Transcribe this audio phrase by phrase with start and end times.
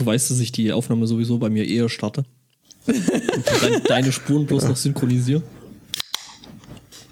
[0.00, 2.24] du weißt, dass ich die Aufnahme sowieso bei mir eher starte.
[2.86, 2.96] Und
[3.88, 5.42] deine Spuren bloß noch synchronisiere.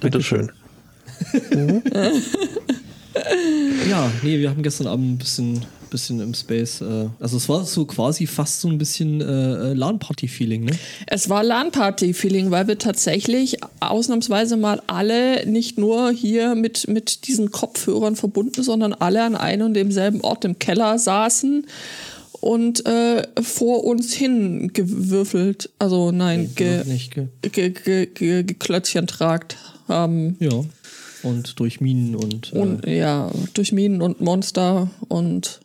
[0.00, 0.50] Bitteschön.
[3.88, 6.80] ja, nee, wir haben gestern Abend ein bisschen, bisschen im Space.
[6.80, 10.72] Äh, also es war so quasi fast so ein bisschen äh, LAN-Party-Feeling, ne?
[11.06, 17.50] Es war LAN-Party-Feeling, weil wir tatsächlich ausnahmsweise mal alle nicht nur hier mit, mit diesen
[17.50, 21.66] Kopfhörern verbunden, sondern alle an einem und demselben Ort im Keller saßen
[22.40, 29.06] und äh, vor uns hin gewürfelt, also nein, ge, nicht, ge ge, ge, ge, geklötzchen
[29.06, 29.56] tragt
[29.88, 30.36] haben.
[30.40, 30.64] Ja.
[31.22, 32.52] Und durch Minen und.
[32.52, 35.60] Äh und ja, durch Minen und Monster und.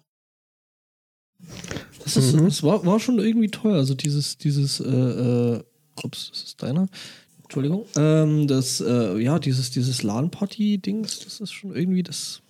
[2.04, 2.46] Das, ist, mhm.
[2.46, 3.74] das war, war schon irgendwie toll.
[3.74, 5.64] Also dieses, dieses, äh, äh,
[6.04, 6.88] ups, das ist deiner.
[7.44, 7.86] Entschuldigung.
[7.96, 12.43] Ähm, das, äh, ja, dieses, dieses LAN-Party-Dings, das ist schon irgendwie, das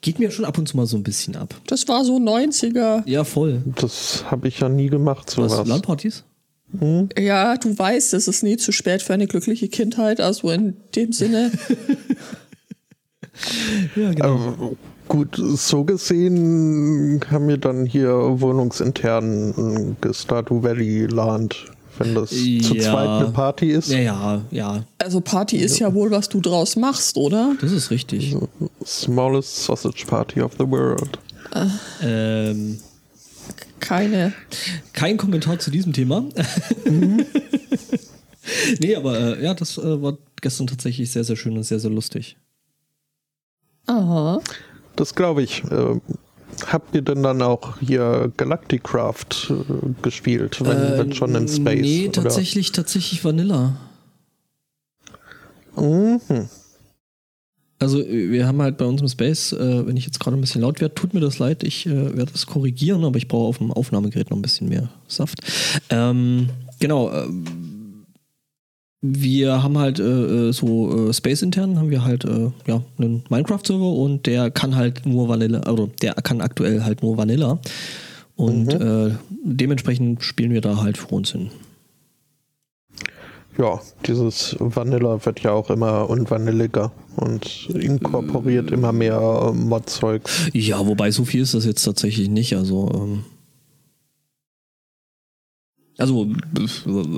[0.00, 1.54] geht mir schon ab und zu mal so ein bisschen ab.
[1.66, 3.02] Das war so 90er.
[3.06, 3.62] Ja, voll.
[3.76, 5.52] Das habe ich ja nie gemacht, sowas.
[5.52, 6.24] Was, LAN-Partys?
[6.78, 7.08] Hm?
[7.18, 11.12] Ja, du weißt, es ist nie zu spät für eine glückliche Kindheit, also in dem
[11.12, 11.52] Sinne.
[13.96, 14.36] ja, genau.
[14.36, 14.76] Ähm,
[15.08, 21.66] gut, so gesehen haben wir dann hier wohnungsintern Stardew Valley Land,
[21.98, 22.62] wenn das ja.
[22.62, 23.90] zu zweit eine Party ist.
[23.90, 24.84] Ja, ja, ja.
[24.98, 27.54] Also Party ist ja wohl, was du draus machst, oder?
[27.60, 28.36] Das ist richtig.
[28.84, 31.18] Smallest Sausage Party of the World.
[31.52, 32.50] Äh.
[32.50, 32.78] Ähm,
[33.80, 34.32] keine.
[34.92, 36.24] Kein Kommentar zu diesem Thema.
[36.84, 37.24] Mhm.
[38.80, 41.90] nee, aber äh, ja, das äh, war gestern tatsächlich sehr, sehr schön und sehr, sehr
[41.90, 42.36] lustig.
[43.86, 44.40] Aha.
[44.96, 45.62] Das glaube ich.
[45.64, 46.00] Äh,
[46.72, 49.54] habt ihr denn dann auch hier Galacticraft äh,
[50.02, 51.80] gespielt, wenn, äh, wenn, schon in Space?
[51.80, 52.76] Nee, tatsächlich, oder?
[52.76, 53.76] tatsächlich Vanilla.
[55.76, 56.20] Mhm.
[57.78, 60.62] Also wir haben halt bei uns im Space, äh, wenn ich jetzt gerade ein bisschen
[60.62, 63.58] laut werde, tut mir das leid, ich äh, werde das korrigieren, aber ich brauche auf
[63.58, 65.40] dem Aufnahmegerät noch ein bisschen mehr Saft.
[65.90, 67.26] Ähm, genau, äh,
[69.02, 72.24] wir haben halt äh, äh, so äh, Space intern haben wir halt
[72.66, 77.16] ja einen Minecraft-Server und der kann halt nur Vanilla, also der kann aktuell halt nur
[77.16, 77.58] Vanilla
[78.36, 79.18] und mhm.
[79.44, 81.50] dementsprechend spielen wir da halt vor uns hin.
[83.56, 90.28] Ja, dieses Vanilla wird ja auch immer unvanilliger und inkorporiert immer mehr Mod-Zeug.
[90.52, 92.54] Ja, wobei so viel ist das jetzt tatsächlich nicht.
[92.54, 93.24] Also, ähm
[95.98, 96.26] also,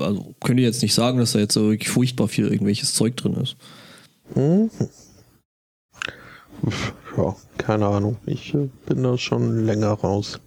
[0.01, 3.35] also könnt ihr jetzt nicht sagen, dass da jetzt wirklich furchtbar viel irgendwelches Zeug drin
[3.35, 3.55] ist.
[4.35, 4.69] Mhm.
[7.17, 8.17] Ja, keine Ahnung.
[8.25, 10.39] Ich äh, bin da schon länger raus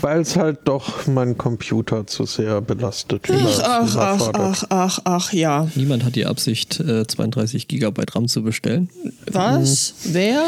[0.00, 3.26] weil es halt doch mein Computer zu sehr belastet.
[3.30, 5.68] Ach, ach, ach, ach, ach, ach, ja.
[5.74, 8.90] Niemand hat die Absicht, 32 äh, Gigabyte RAM zu bestellen.
[9.30, 9.94] Was?
[10.04, 10.14] Mhm.
[10.14, 10.44] Wer?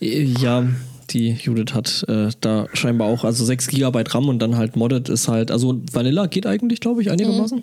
[0.00, 0.66] Äh, ja,
[1.10, 5.08] die Judith hat äh, da scheinbar auch, also 6 Gigabyte RAM und dann halt Modded
[5.08, 7.62] ist halt, also Vanilla geht eigentlich, glaube ich, einigermaßen.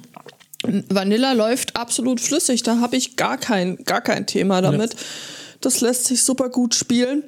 [0.66, 0.84] Mhm.
[0.90, 4.94] Vanilla läuft absolut flüssig, da habe ich gar kein, gar kein Thema damit.
[4.94, 5.00] Ja.
[5.62, 7.24] Das lässt sich super gut spielen.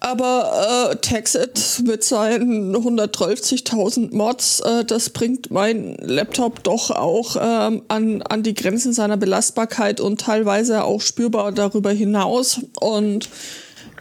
[0.00, 7.82] Aber äh, Texit mit seinen 130.000 Mods, äh, das bringt mein Laptop doch auch ähm,
[7.88, 12.60] an, an die Grenzen seiner Belastbarkeit und teilweise auch spürbar darüber hinaus.
[12.80, 13.28] Und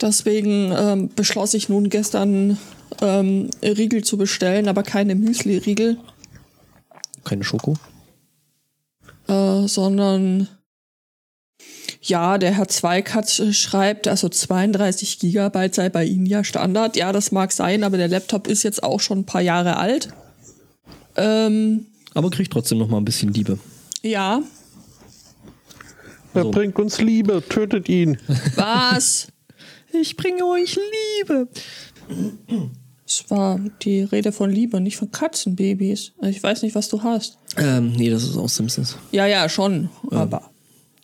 [0.01, 2.57] deswegen ähm, beschloss ich nun gestern
[3.01, 5.97] ähm, Riegel zu bestellen, aber keine Müsli-Riegel.
[7.23, 7.75] Keine Schoko?
[9.27, 10.47] Äh, sondern
[12.01, 16.95] ja, der Herr Zweikatz äh, schreibt, also 32 Gigabyte sei bei Ihnen ja Standard.
[16.95, 20.09] Ja, das mag sein, aber der Laptop ist jetzt auch schon ein paar Jahre alt.
[21.17, 23.59] Ähm, aber kriegt trotzdem noch mal ein bisschen Liebe.
[24.01, 24.41] Ja.
[26.33, 26.51] Er so.
[26.51, 28.17] bringt uns Liebe, tötet ihn.
[28.55, 29.27] Was?
[29.93, 30.77] Ich bringe euch
[31.19, 31.47] Liebe.
[33.05, 36.13] Es war die Rede von Liebe, nicht von Katzenbabys.
[36.19, 37.37] Also ich weiß nicht, was du hast.
[37.57, 38.97] Ähm, nee, das ist aus Simpsons.
[39.11, 39.89] Ja, ja, schon.
[40.11, 40.19] Ja.
[40.19, 40.49] Aber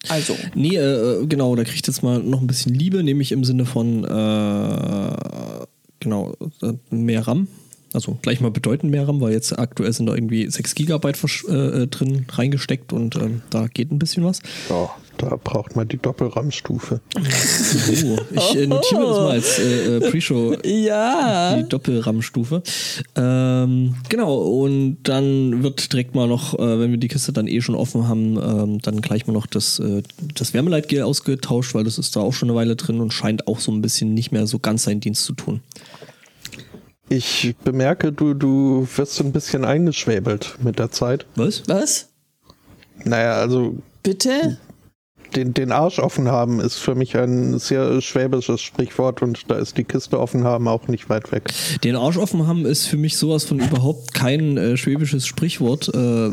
[0.09, 0.35] also.
[0.53, 4.03] Nee, äh, genau, da kriegt jetzt mal noch ein bisschen Liebe, nämlich im Sinne von
[4.03, 5.65] äh,
[5.99, 7.47] genau, äh, mehr RAM.
[7.93, 11.87] Also gleich mal bedeutend mehr RAM, weil jetzt aktuell sind da irgendwie 6 GB äh,
[11.87, 14.41] drin reingesteckt und ähm, da geht ein bisschen was.
[14.69, 14.89] Ja.
[15.17, 16.99] Da braucht man die Doppelram-Stufe.
[17.15, 20.57] So, ich äh, notiere das mal als äh, äh, Pre-Show.
[20.63, 21.55] Ja.
[21.55, 22.61] Die Doppelram-Stufe.
[23.15, 27.61] Ähm, genau, und dann wird direkt mal noch, äh, wenn wir die Kiste dann eh
[27.61, 30.03] schon offen haben, ähm, dann gleich mal noch das, äh,
[30.35, 33.59] das Wärmeleitgel ausgetauscht, weil das ist da auch schon eine Weile drin und scheint auch
[33.59, 35.61] so ein bisschen nicht mehr so ganz seinen Dienst zu tun.
[37.07, 41.25] Ich bemerke, du, du wirst so ein bisschen eingeschwäbelt mit der Zeit.
[41.35, 41.63] Was?
[41.67, 42.09] Was?
[43.03, 43.77] Naja, also.
[44.01, 44.57] Bitte?
[45.35, 49.77] Den, den Arsch offen haben ist für mich ein sehr schwäbisches Sprichwort und da ist
[49.77, 51.43] die Kiste offen haben auch nicht weit weg.
[51.83, 55.89] Den Arsch offen haben ist für mich sowas von überhaupt kein äh, schwäbisches Sprichwort.
[55.89, 56.29] Äh,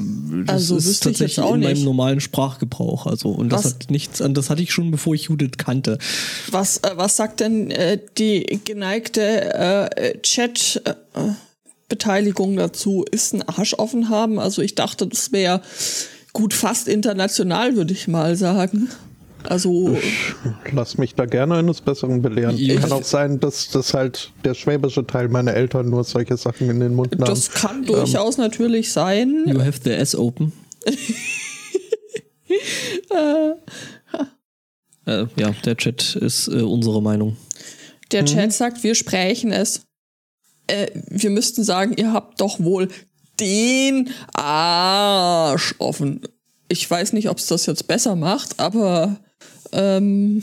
[0.46, 1.84] das Also ist tatsächlich in meinem nicht.
[1.84, 3.06] normalen Sprachgebrauch.
[3.06, 3.74] Also und das Was?
[3.74, 5.98] hat nichts an, das hatte ich schon bevor ich Judith kannte.
[6.50, 13.04] Was, äh, was sagt denn äh, die geneigte äh, Chat-Beteiligung dazu?
[13.10, 14.38] Ist ein Arsch offen haben?
[14.38, 15.60] Also ich dachte, das wäre
[16.32, 18.88] gut fast international, würde ich mal sagen.
[19.44, 19.96] Also
[20.73, 22.56] Lass mich da gerne eines Besseren belehren.
[22.56, 26.70] Ich- Kann auch sein, dass das halt der schwäbische Teil meiner Eltern nur solche Sachen
[26.70, 27.29] in den Mund nahm.
[27.29, 29.43] das kann durchaus natürlich sein.
[29.46, 30.52] You have the S open.
[35.06, 37.37] äh, ja, der Chat ist äh, unsere Meinung.
[38.12, 39.82] Der Chat sagt, wir sprechen es.
[40.67, 42.88] Äh, wir müssten sagen, ihr habt doch wohl
[43.42, 46.20] den Arsch offen.
[46.68, 49.20] Ich weiß nicht, ob es das jetzt besser macht, aber
[49.72, 50.42] ähm,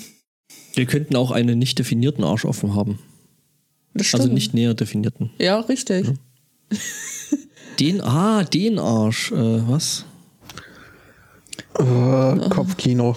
[0.75, 2.99] Wir könnten auch einen nicht definierten Arsch offen haben.
[3.95, 5.31] Also nicht näher definierten.
[5.39, 6.07] Ja, richtig.
[7.79, 9.31] Den, ah, den Arsch.
[9.31, 10.05] Äh, was?
[11.77, 13.15] Äh, Kopfkino.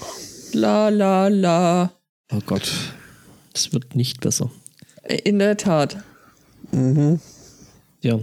[0.53, 1.93] La la la.
[2.33, 2.71] Oh Gott.
[3.53, 4.51] Das wird nicht besser.
[5.25, 5.99] In der Tat.
[8.01, 8.19] Ja.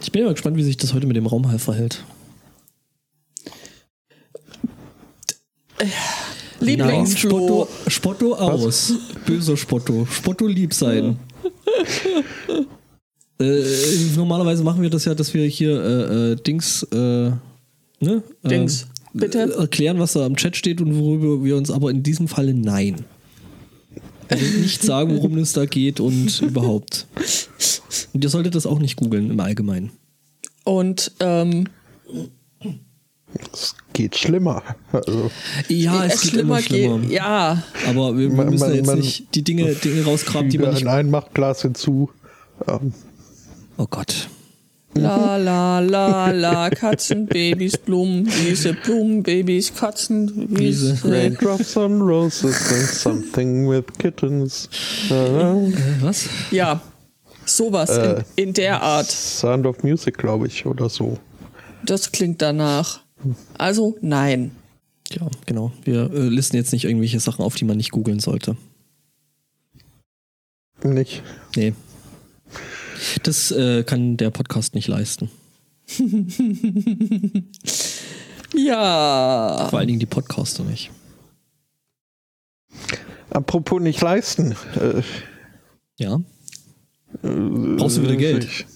[0.00, 2.04] Ich bin mal gespannt, wie sich das heute mit dem Raumhall verhält.
[6.60, 7.30] Lieblingsflo.
[7.30, 8.94] Spotto, Spotto aus.
[9.26, 10.06] Böser Spotto.
[10.10, 11.18] Spotto lieb sein.
[13.40, 13.62] äh,
[14.16, 17.30] normalerweise machen wir das ja, dass wir hier äh, äh, Dings, äh,
[18.00, 18.22] ne?
[18.42, 18.82] Dings.
[18.82, 18.86] Äh,
[19.18, 19.54] Bitte?
[19.56, 23.04] Erklären, was da im Chat steht und worüber wir uns aber in diesem Falle nein.
[24.28, 27.06] Also nicht sagen, worum es da geht und überhaupt.
[28.12, 29.90] Und ihr solltet das auch nicht googeln im Allgemeinen.
[30.64, 31.68] Und ähm,
[33.52, 34.62] Es geht schlimmer.
[34.92, 35.30] Also,
[35.68, 36.98] Ja, es geht immer schlimmer.
[37.00, 37.10] geht.
[37.12, 37.62] Ja.
[37.86, 40.58] Aber wir, wir Man- müssen man- ja jetzt man nicht die Dinge, Dinge rausgraben, die
[40.58, 40.82] man nicht.
[40.82, 42.10] ein Einmachglas hinzu.
[42.66, 42.92] Ähm,
[43.78, 44.28] Oh Gott.
[44.96, 51.00] La la la la, Katzenbabys, Blumenwiese, Blumenbabys, Katzenwiese.
[51.04, 54.68] Raindrops on roses and something with kittens.
[55.10, 56.28] Äh, was?
[56.50, 56.80] Ja,
[57.44, 58.22] sowas Äh.
[58.36, 59.10] in, in der Art.
[59.10, 61.18] Sound of Music, glaube ich, oder so.
[61.84, 63.00] Das klingt danach.
[63.58, 64.50] Also nein.
[65.10, 65.72] Ja, genau.
[65.84, 68.56] Wir äh, listen jetzt nicht irgendwelche Sachen auf, die man nicht googeln sollte.
[70.82, 71.22] Nicht.
[71.56, 71.74] Nee.
[73.22, 75.30] Das äh, kann der Podcast nicht leisten.
[78.54, 79.66] Ja.
[79.70, 80.90] Vor allen Dingen die Podcaster nicht.
[83.30, 84.54] Apropos nicht leisten.
[84.76, 85.02] Äh,
[85.98, 86.20] Ja.
[87.22, 88.44] Brauchst du wieder Geld?
[88.44, 88.66] Ich,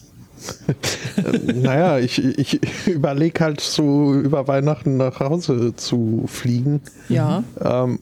[1.19, 6.81] Äh, naja, ich, ich überlege halt so über Weihnachten nach Hause zu fliegen.
[7.11, 7.45] Ja.
[7.61, 8.01] Ähm,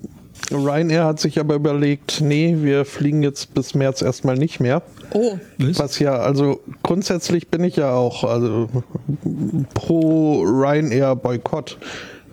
[0.50, 4.82] Ryanair hat sich aber überlegt, nee, wir fliegen jetzt bis März erstmal nicht mehr.
[5.12, 5.78] Oh, Was?
[5.78, 8.68] Was ja, also grundsätzlich bin ich ja auch also,
[9.74, 11.78] pro Ryanair-Boykott.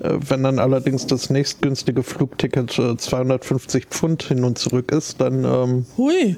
[0.01, 5.43] Äh, Wenn dann allerdings das nächstgünstige Flugticket äh, 250 Pfund hin und zurück ist, dann
[5.45, 6.35] ähm, hui.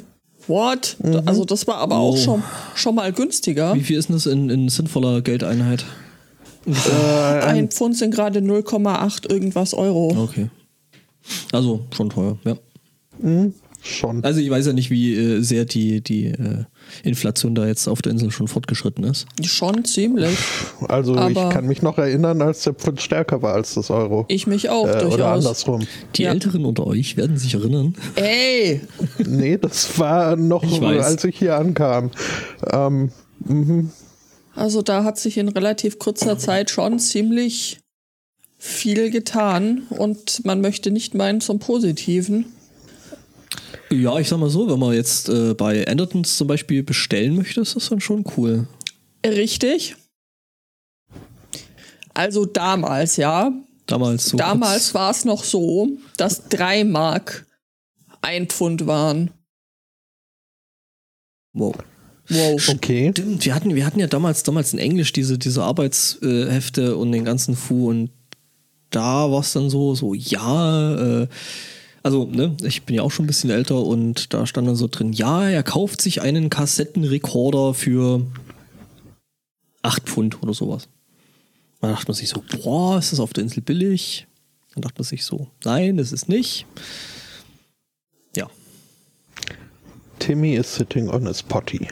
[0.48, 0.96] What?
[1.26, 2.18] Also das war aber auch Oh.
[2.18, 3.74] schon, schon mal günstiger.
[3.76, 5.84] Wie viel ist denn das in, in sinnvoller Geldeinheit?
[7.42, 10.14] Ein Pfund sind gerade 0,8 irgendwas Euro.
[10.24, 10.50] Okay.
[11.52, 12.58] Also schon teuer, ja.
[13.84, 14.24] schon.
[14.24, 16.66] Also ich weiß ja nicht, wie äh, sehr die, die äh,
[17.04, 19.26] Inflation da jetzt auf der Insel schon fortgeschritten ist.
[19.44, 20.38] Schon ziemlich.
[20.88, 24.26] Also ich aber- kann mich noch erinnern, als der Pfund stärker war als das Euro.
[24.28, 25.38] Ich mich auch äh, oder durchaus.
[25.46, 25.88] andersrum.
[26.16, 26.32] Die Ja.
[26.32, 27.96] Älteren unter euch werden sich erinnern.
[28.16, 28.82] Ey,
[29.26, 32.12] Nee, das war noch, Ich als ich hier ankam.
[32.72, 33.12] Ähm,
[34.56, 37.80] also da hat sich in relativ kurzer Zeit schon ziemlich
[38.58, 42.46] viel getan und man möchte nicht meinen zum Positiven.
[43.90, 47.62] Ja, ich sag mal so, wenn man jetzt äh, bei Andertons zum Beispiel bestellen möchte,
[47.62, 48.68] ist das dann schon cool.
[49.26, 49.96] Richtig.
[52.14, 53.52] Also damals, ja.
[53.86, 54.38] Damals so.
[54.38, 57.46] damals war es noch so, dass drei Mark
[58.22, 59.32] ein Pfund waren.
[61.54, 61.76] Wow.
[62.30, 62.70] Wow.
[62.70, 63.12] okay.
[63.12, 67.24] Stimmt, wir hatten, wir hatten ja damals, damals in Englisch diese, diese Arbeitshefte und den
[67.24, 68.10] ganzen Fu und
[68.90, 71.28] da war es dann so, so, ja, äh,
[72.04, 74.88] also, ne, ich bin ja auch schon ein bisschen älter und da stand dann so
[74.88, 78.26] drin, ja, er kauft sich einen Kassettenrekorder für
[79.82, 80.88] 8 Pfund oder sowas.
[81.82, 84.26] Da dachte man sich so, boah, ist das auf der Insel billig?
[84.74, 86.66] Dann dachte man sich so, nein, das ist nicht.
[88.36, 88.50] Ja.
[90.20, 91.88] Timmy is sitting on his potty.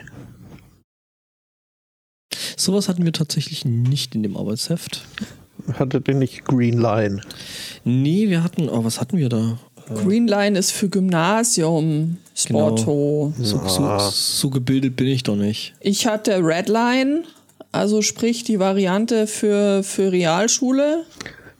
[2.56, 5.02] Sowas hatten wir tatsächlich nicht in dem Arbeitsheft.
[5.74, 7.20] Hattet ihr nicht Green Line?
[7.84, 9.58] Nee, wir hatten, oh, was hatten wir da?
[10.02, 13.32] Green Line ist für Gymnasium, Sporto.
[13.38, 15.74] So, so, so gebildet bin ich doch nicht.
[15.80, 17.22] Ich hatte Red Line,
[17.70, 21.04] also sprich die Variante für, für Realschule.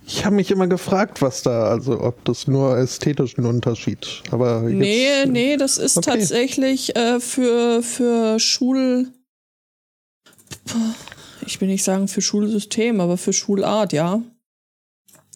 [0.08, 4.22] Ich habe mich immer gefragt, was da, also ob das nur ästhetischen Unterschied.
[4.30, 6.10] Aber jetzt, Nee, nee, das ist Okay.
[6.18, 9.08] tatsächlich äh, für, für Schul.
[11.46, 14.20] Ich will nicht sagen für Schulsystem, aber für Schulart, ja.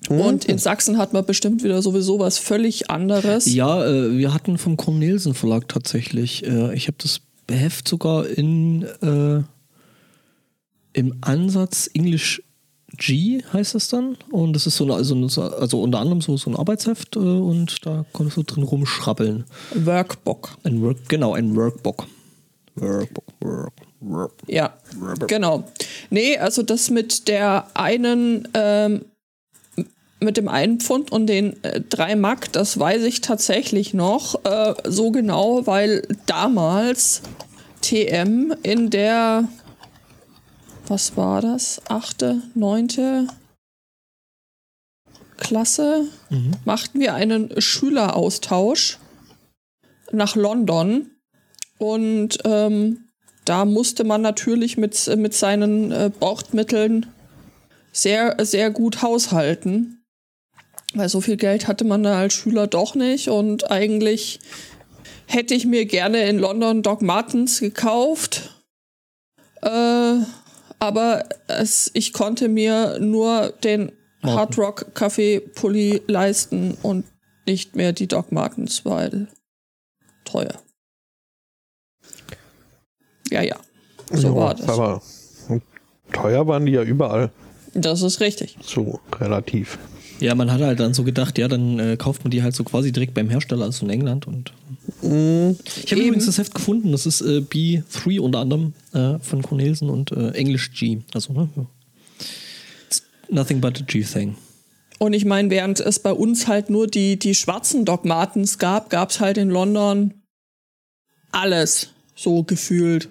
[0.09, 0.21] Hm?
[0.21, 3.47] Und in Sachsen hat man bestimmt wieder sowieso was völlig anderes.
[3.53, 6.45] Ja, äh, wir hatten vom Cornelsen Verlag tatsächlich.
[6.47, 9.43] Äh, ich habe das Heft sogar in äh,
[10.93, 12.43] im Ansatz English
[12.97, 14.17] G heißt das dann.
[14.33, 17.21] Und das ist so eine, also, eine- also unter anderem so, so ein Arbeitsheft äh,
[17.21, 19.45] und da konntest du drin rumschrabbeln.
[19.75, 20.57] Workbook.
[20.65, 22.07] Ein Work, genau, ein Workbook.
[22.75, 23.73] Workbook, Work, Work.
[24.47, 24.75] Ja,
[25.27, 25.65] genau.
[26.09, 29.05] Nee, also das mit der einen, ähm,
[30.21, 34.75] mit dem einen Pfund und den äh, drei Mack, das weiß ich tatsächlich noch äh,
[34.85, 37.23] so genau, weil damals
[37.83, 39.49] TM in der,
[40.87, 43.27] was war das, achte, neunte
[45.39, 46.07] Klasse,
[46.65, 48.99] machten wir einen Schüleraustausch
[50.13, 51.11] nach London
[51.79, 53.10] und ähm,
[53.51, 57.07] da musste man natürlich mit, mit seinen äh, Bordmitteln
[57.91, 60.05] sehr, sehr gut haushalten.
[60.95, 63.29] Weil so viel Geld hatte man da als Schüler doch nicht.
[63.29, 64.39] Und eigentlich
[65.27, 68.63] hätte ich mir gerne in London Doc Martens gekauft.
[69.63, 70.19] Äh,
[70.79, 73.91] aber es, ich konnte mir nur den.
[74.23, 77.07] Hard Rock Café Pulli leisten und
[77.47, 79.29] nicht mehr die Doc Martens, weil
[80.27, 80.63] teuer.
[83.31, 83.57] Ja, ja.
[84.13, 84.69] So Ja, war das.
[84.69, 85.03] Aber
[86.13, 87.31] teuer waren die ja überall.
[87.75, 88.57] Das ist richtig.
[88.63, 89.79] So relativ.
[90.19, 92.63] Ja, man hat halt dann so gedacht, ja, dann äh, kauft man die halt so
[92.63, 94.27] quasi direkt beim Hersteller, also in England.
[94.27, 94.53] Und
[95.03, 99.89] ich habe übrigens das Heft gefunden, das ist äh, B3 unter anderem äh, von Cornelsen
[99.89, 100.99] und äh, English G.
[101.15, 101.49] Also, ne?
[102.87, 104.37] It's nothing but a G thing.
[104.99, 108.91] Und ich meine, während es bei uns halt nur die, die schwarzen Doc Martens gab,
[108.91, 110.13] gab es halt in London
[111.33, 113.09] alles so gefühlt.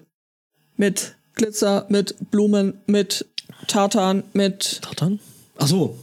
[0.79, 3.25] Mit Glitzer, mit Blumen, mit
[3.67, 4.79] Tartan, mit.
[4.81, 5.19] Tartan?
[5.57, 5.99] Ach so.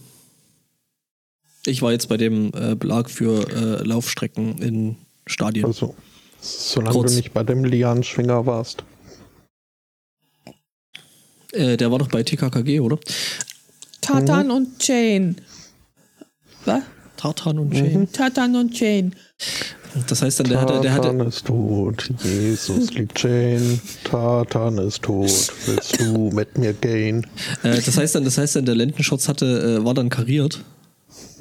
[1.65, 5.65] Ich war jetzt bei dem äh, Belag für äh, Laufstrecken in Stadien.
[5.65, 5.95] Also,
[6.43, 7.13] solange Kurz.
[7.13, 8.85] du nicht bei dem Lianschwinger warst.
[11.53, 12.99] Äh, der war doch bei TKKG, oder?
[14.03, 15.37] Tartan und Jane.
[16.67, 16.83] Was?
[17.17, 18.09] Tartan und Jane.
[18.13, 19.11] Tartan und Jane.
[20.09, 23.79] Das heißt dann, der hatte, der Tartan hatte, ist tot, Jesus liebt Jane.
[24.05, 27.27] Tartan ist tot, willst du mit mir gehen?
[27.63, 30.63] äh, das heißt dann, das heißt dann, der Lendenschutz hatte, äh, war dann kariert.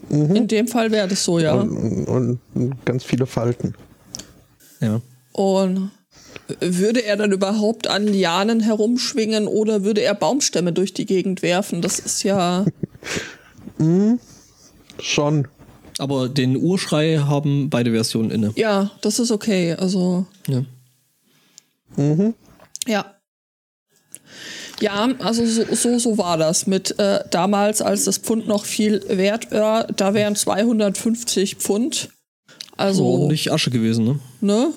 [0.10, 1.56] In dem Fall wäre das so, ja.
[1.56, 3.74] Und, und ganz viele Falten.
[4.80, 5.02] Ja.
[5.32, 5.90] Und
[6.60, 11.82] würde er dann überhaupt an Lianen herumschwingen oder würde er Baumstämme durch die Gegend werfen?
[11.82, 12.66] Das ist ja.
[15.00, 15.48] Schon.
[15.98, 18.52] Aber den Urschrei haben beide Versionen inne.
[18.56, 19.74] Ja, das ist okay.
[19.74, 20.26] Also.
[20.48, 20.64] Ja.
[22.88, 23.16] Ja.
[24.82, 26.68] Ja, also so, so, so war das.
[26.68, 32.10] Mit äh, damals, als das Pfund noch viel wert war, da wären 250 Pfund.
[32.76, 34.20] Also, Ordentlich Asche gewesen, ne?
[34.42, 34.74] ne?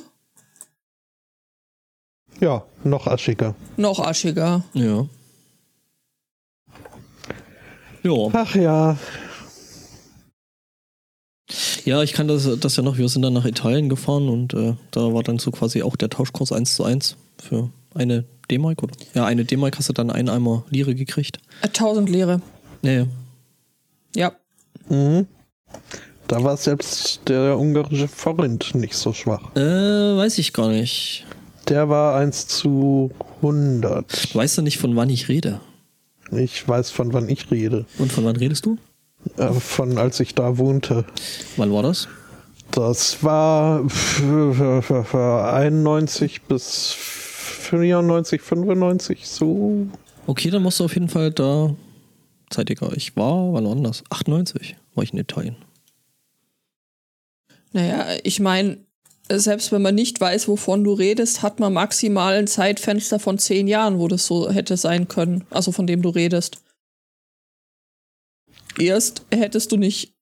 [2.40, 3.56] Ja, noch aschiger.
[3.76, 4.62] Noch aschiger.
[4.72, 5.06] Ja.
[8.04, 8.30] Ja.
[8.32, 8.96] Ach ja.
[11.88, 12.98] Ja, ich kann das, das ja noch.
[12.98, 16.10] Wir sind dann nach Italien gefahren und äh, da war dann so quasi auch der
[16.10, 18.92] Tauschkurs 1 zu 1 für eine D-Mark, oder?
[19.14, 21.38] Ja, eine D-Mark hast du dann einen Eimer Lire gekriegt.
[21.62, 22.42] Äh, 1000 Lire.
[22.82, 23.06] Ja, ja.
[24.14, 24.32] Ja.
[24.90, 25.28] Mhm.
[26.26, 29.56] Da war selbst der ungarische Forint nicht so schwach.
[29.56, 31.24] Äh, weiß ich gar nicht.
[31.68, 34.34] Der war 1 zu 100.
[34.34, 35.62] Weißt du nicht, von wann ich rede?
[36.32, 37.86] Ich weiß, von wann ich rede.
[37.96, 38.76] Und von wann redest du?
[39.36, 41.04] Äh, von als ich da wohnte.
[41.56, 42.08] Wann war das?
[42.70, 49.88] Das war 91 bis 94, 95, so.
[50.26, 51.74] Okay, dann musst du auf jeden Fall da
[52.50, 52.92] zeitiger.
[52.94, 54.04] Ich war, wann war das?
[54.10, 55.56] 98 war ich in Italien.
[57.72, 58.78] Naja, ich meine,
[59.30, 63.68] selbst wenn man nicht weiß, wovon du redest, hat man maximal ein Zeitfenster von 10
[63.68, 65.44] Jahren, wo das so hätte sein können.
[65.50, 66.58] Also von dem du redest.
[68.78, 70.14] Erst hättest du nicht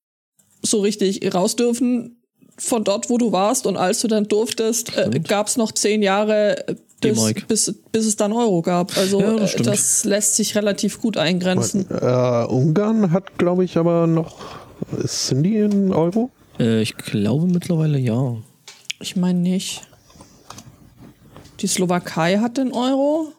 [0.62, 2.22] so richtig raus dürfen
[2.58, 3.66] von dort, wo du warst.
[3.66, 8.06] Und als du dann durftest, äh, gab es noch 10 Jahre, äh, bis, bis, bis
[8.06, 8.96] es dann Euro gab.
[8.96, 11.86] Also Ja, das äh, das lässt sich relativ gut eingrenzen.
[11.90, 14.36] Äh, Ungarn hat, glaube ich, aber noch.
[15.04, 16.30] Sind die in Euro?
[16.58, 18.36] Äh, ich glaube mittlerweile ja.
[19.00, 19.82] Ich meine nicht.
[21.60, 23.32] Die Slowakei hat den Euro.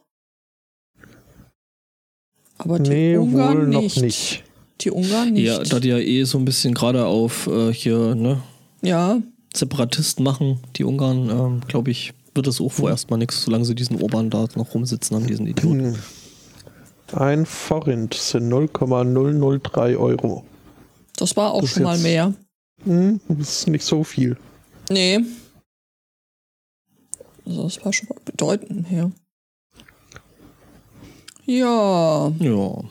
[2.60, 4.02] Aber die Nee, Ungarn wohl noch nicht.
[4.02, 4.44] nicht.
[4.82, 5.46] Die Ungarn nicht.
[5.46, 8.42] Ja, da die ja eh so ein bisschen gerade auf äh, hier, ne,
[8.82, 9.22] ja.
[9.56, 13.74] Separatisten machen, die Ungarn, ähm, glaube ich, wird das auch vorerst mal nichts, solange sie
[13.74, 15.98] diesen Orban da noch rumsitzen haben, diesen Idioten.
[17.14, 20.44] Ein Forint sind 0,003 Euro.
[21.16, 22.34] Das war auch Das schon mal mehr.
[22.84, 24.38] Hm, das ist nicht so viel.
[24.92, 25.22] Nee.
[27.46, 29.12] Also das war schon mal bedeutend her.
[31.46, 32.32] Ja.
[32.40, 32.84] Ja.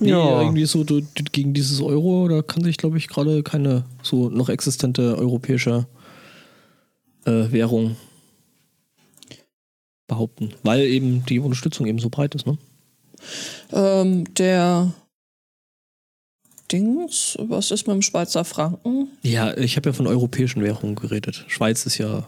[0.00, 0.40] Nee, Ja.
[0.42, 4.28] irgendwie so du, du, gegen dieses Euro, da kann sich, glaube ich, gerade keine so
[4.30, 5.86] noch existente europäische
[7.24, 7.96] äh, Währung
[10.06, 12.56] behaupten, weil eben die Unterstützung eben so breit ist, ne?
[13.72, 14.92] Ähm, der
[16.70, 19.08] Dings, was ist mit dem Schweizer Franken?
[19.22, 21.44] Ja, ich habe ja von europäischen Währungen geredet.
[21.48, 22.26] Schweiz ist ja.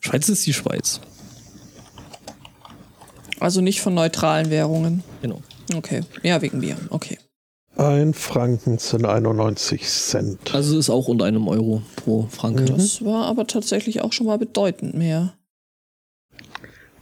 [0.00, 1.00] Schweiz ist die Schweiz.
[3.38, 5.02] Also nicht von neutralen Währungen.
[5.22, 5.42] Genau.
[5.74, 6.02] Okay.
[6.22, 6.76] Ja, wegen Bier.
[6.90, 7.18] Okay.
[7.76, 10.54] Ein Franken sind 91 Cent.
[10.54, 12.66] Also ist auch unter einem Euro pro Franken.
[12.66, 15.34] Das war aber tatsächlich auch schon mal bedeutend mehr.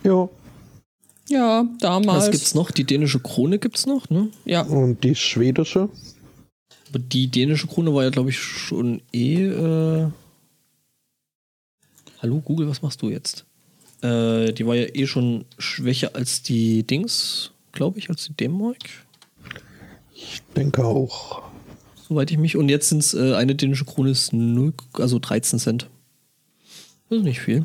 [0.05, 0.29] Ja,
[1.29, 2.27] Ja, damals.
[2.27, 2.71] Was gibt's noch?
[2.71, 4.29] Die dänische Krone gibt's noch, ne?
[4.45, 5.89] Ja, und die schwedische?
[6.91, 9.45] Aber die dänische Krone war ja, glaube ich, schon eh.
[9.47, 10.07] Äh
[12.21, 13.45] Hallo Google, was machst du jetzt?
[14.03, 18.77] Äh, die war ja eh schon schwächer als die Dings, glaube ich, als die D-Mark.
[20.13, 21.43] Ich denke auch.
[22.09, 22.57] Soweit ich mich.
[22.57, 25.89] Und jetzt sind es äh, eine dänische Krone ist 0, also 13 Cent.
[27.09, 27.65] Das ist nicht viel.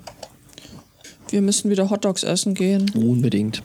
[1.30, 2.92] wir müssen wieder Hotdogs essen gehen.
[2.96, 3.64] Unbedingt.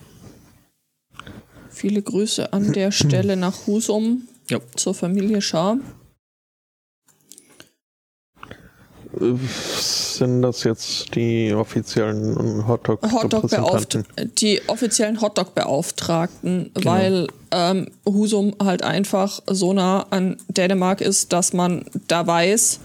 [1.68, 4.58] Viele Grüße an der Stelle nach Husum Ja.
[4.74, 5.76] zur Familie Schar.
[9.12, 12.66] Sind das jetzt die offiziellen?
[12.66, 13.00] Hotdog
[14.38, 16.90] die offiziellen Hotdog-Beauftragten, Genau.
[16.90, 22.80] weil ähm, Husum halt einfach so nah an Dänemark ist, dass man da weiß,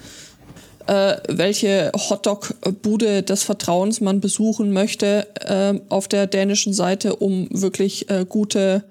[0.88, 8.10] äh, welche Hotdog-Bude des Vertrauens man besuchen möchte ähm, auf der dänischen Seite, um wirklich
[8.10, 8.84] äh, gute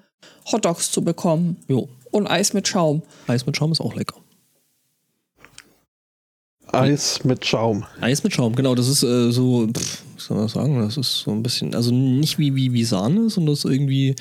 [0.51, 1.57] Hotdogs zu bekommen.
[1.67, 1.89] Jo.
[2.11, 3.01] Und Eis mit Schaum.
[3.27, 4.17] Eis mit Schaum ist auch lecker.
[6.73, 7.85] Eis mit Schaum.
[8.01, 8.73] Eis mit Schaum, genau.
[8.75, 10.79] Das ist äh, so, pff, was soll man sagen?
[10.79, 14.15] Das ist so ein bisschen, also nicht wie, wie, wie Sahne, sondern das ist irgendwie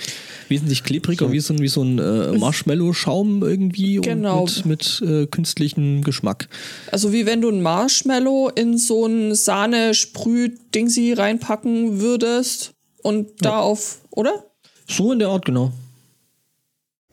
[0.48, 4.42] wesentlich klebriger, wie so, ein- wie so ein äh, Marshmallow-Schaum irgendwie Genau.
[4.42, 6.48] und mit, mit äh, künstlichem Geschmack.
[6.90, 14.00] Also wie wenn du ein Marshmallow in so ein Sahne-Sprüh-Dingsi reinpacken würdest und da auf,
[14.10, 14.44] oder?
[14.88, 15.72] So in der Art, genau.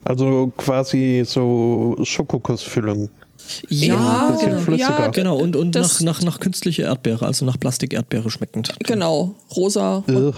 [0.04, 3.10] Also quasi so Schokokussfüllung.
[3.68, 4.58] Ja, genau.
[4.60, 4.98] flüssiger.
[5.00, 8.74] Ja, Genau, und, und nach, nach, nach künstlicher Erdbeere, also nach Plastik-Erdbeere schmeckend.
[8.84, 10.04] Genau, rosa.
[10.08, 10.34] Ugh.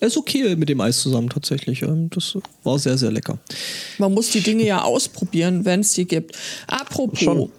[0.00, 1.82] Ist okay mit dem Eis zusammen tatsächlich.
[1.82, 3.38] Ähm, Das war sehr, sehr lecker.
[3.98, 6.36] Man muss die Dinge ja ausprobieren, wenn es die gibt.
[6.66, 7.50] Apropos, Schon.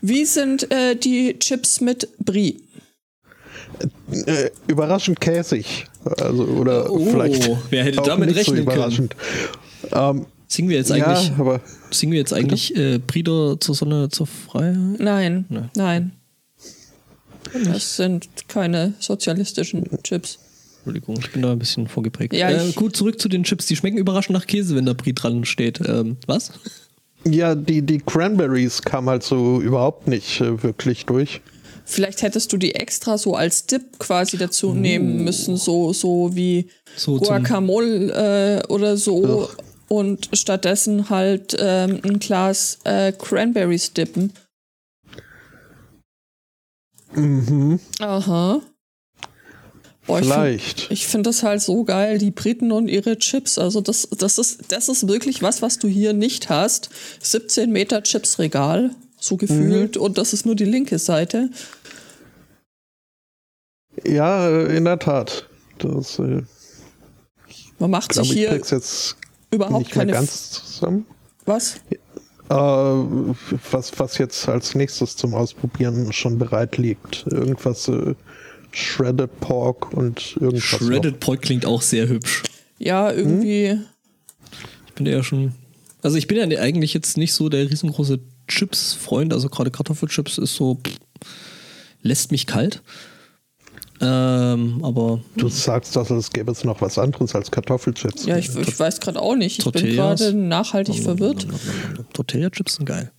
[0.00, 2.62] wie sind äh, die Chips mit Brie?
[4.26, 5.86] Äh, überraschend käsig.
[6.18, 7.48] Also, oder Oh, vielleicht.
[7.70, 8.76] wer hätte auch damit nicht rechnen so können?
[8.76, 9.16] überraschend.
[9.92, 11.60] Ähm, Singen wir jetzt eigentlich, ja, aber
[11.90, 14.98] singen wir jetzt eigentlich äh, Prieder zur Sonne, zur Freiheit?
[14.98, 15.60] Nein, Nee.
[15.76, 16.12] nein.
[17.64, 20.38] Das sind keine sozialistischen Chips.
[20.76, 22.34] Entschuldigung, ich bin da ein bisschen vorgeprägt.
[22.34, 23.64] Ja, äh, gut, zurück zu den Chips.
[23.64, 25.80] Die schmecken überraschend nach Käse, wenn da Brie dran steht.
[25.86, 26.52] Ähm, was?
[27.24, 31.40] ja, die, die Cranberries kamen halt so überhaupt nicht äh, wirklich durch.
[31.86, 36.68] Vielleicht hättest du die extra so als Dip quasi dazu nehmen müssen, so, so wie
[36.94, 39.16] So Guacamole äh, oder so.
[39.44, 39.56] Ugh.
[39.92, 44.32] Und stattdessen halt ähm, ein Glas äh, Cranberries dippen.
[47.12, 48.62] Mhm, Aha.
[50.06, 50.90] Boah, ich find- vielleicht.
[50.90, 53.58] Ich finde das halt so geil, die Briten und ihre Chips.
[53.58, 56.88] Also das, das, ist, das ist wirklich was, was du hier nicht hast.
[57.20, 59.98] 17 Meter Chipsregal, so gefühlt.
[59.98, 61.50] Und das ist nur die linke Seite.
[64.04, 65.46] Ja, in der Tat.
[65.80, 66.44] Das äh,
[67.78, 69.16] Man macht glaube sich ich, hier krieg's jetzt
[69.52, 70.12] überhaupt nicht mehr keine...
[70.12, 71.06] ganz zusammen.
[71.44, 71.76] was?
[72.48, 77.26] Äh, was, was jetzt als nächstes zum Ausprobieren schon bereit liegt.
[77.26, 78.14] Irgendwas äh,
[78.72, 80.62] Shredded Pork und irgendwas.
[80.62, 82.42] Shredded Pork klingt auch sehr hübsch.
[82.78, 83.78] Ja, irgendwie...
[84.86, 85.54] Ich bin ja schon.
[86.02, 89.32] Also ich bin ja eigentlich jetzt nicht so der riesengroße Chips-Freund.
[89.32, 90.74] Also gerade Kartoffelchips ist so.
[90.74, 90.98] Pff,
[92.02, 92.82] lässt mich kalt.
[94.04, 98.26] Ähm, aber Du sagst, dass es gäbe es noch was anderes als Kartoffelchips.
[98.26, 99.58] Ja, ich, ich weiß gerade auch nicht.
[99.60, 100.20] Ich bin Tortillas.
[100.20, 101.46] gerade nachhaltig verwirrt.
[102.12, 103.12] Tortilla-Chips sind geil.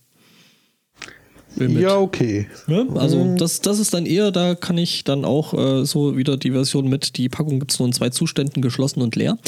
[1.56, 2.48] Ja, okay.
[2.66, 6.36] Ja, also das, das ist dann eher, da kann ich dann auch äh, so wieder
[6.36, 9.38] die Version mit, die Packung gibt es nur in zwei Zuständen, geschlossen und leer.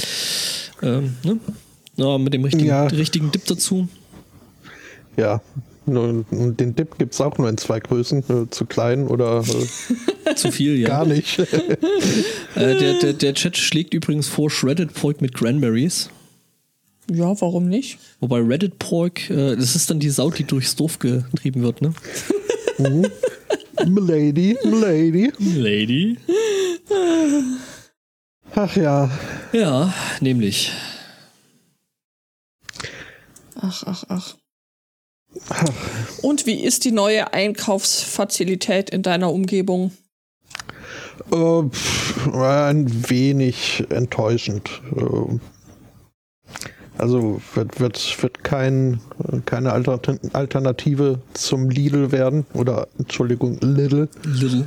[0.82, 1.38] Ähm, ne?
[1.96, 2.84] ja, mit dem richtigen, Ja.
[2.86, 3.88] richtigen Dip dazu.
[5.16, 5.40] Ja.
[5.86, 9.44] Und den Dip gibt es auch nur in zwei Größen, äh, zu klein oder
[10.26, 10.88] äh, Zu viel, ja.
[10.88, 11.38] gar nicht.
[12.56, 16.08] Äh, der, der, der Chat schlägt übrigens vor Shredded Pork mit Cranberries.
[17.10, 17.98] Ja, warum nicht?
[18.20, 21.92] Wobei Reddit Pork, äh, das ist dann die Sau, die durchs Dorf getrieben wird, ne?
[23.86, 25.30] Milady, Milady.
[25.38, 26.16] Lady.
[28.54, 29.10] Ach ja.
[29.52, 30.72] Ja, nämlich.
[33.60, 34.36] Ach, ach, ach.
[36.22, 39.92] Und wie ist die neue Einkaufsfazilität in deiner Umgebung?
[41.32, 41.62] Äh,
[42.32, 44.82] ein wenig enttäuschend.
[44.96, 45.38] Äh,
[46.98, 49.00] also wird, wird, wird kein,
[49.44, 50.00] keine Alter-
[50.32, 52.46] Alternative zum Lidl werden.
[52.54, 54.08] Oder Entschuldigung, Lidl.
[54.24, 54.66] Little.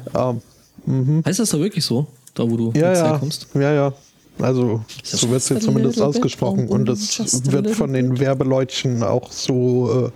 [0.88, 2.08] Ähm, Heißt das da wirklich so?
[2.36, 3.47] Da, wo du ja, jetzt ja, herkommst?
[3.55, 3.93] ja, ja.
[4.38, 6.69] Also so wird es jetzt zumindest ausgesprochen.
[6.69, 10.12] Und es wird von den Werbeleutchen auch so äh,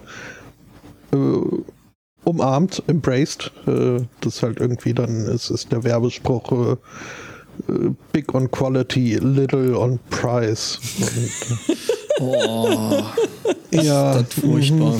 [1.14, 1.64] äh,
[2.24, 3.52] umarmt, embraced.
[3.68, 6.72] Äh, das halt irgendwie dann ist, ist der Werbespruch äh,
[7.72, 10.80] äh, Big on Quality, Little on Price.
[11.00, 11.32] Und,
[12.20, 13.02] Oh,
[13.72, 14.98] äh, ja, das ist furchtbar.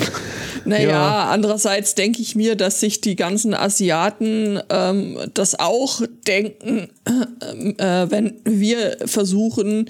[0.64, 1.24] Naja, Ja.
[1.30, 6.88] andererseits denke ich mir, dass sich die ganzen Asiaten ähm, das auch denken,
[7.78, 9.88] äh, wenn wir versuchen,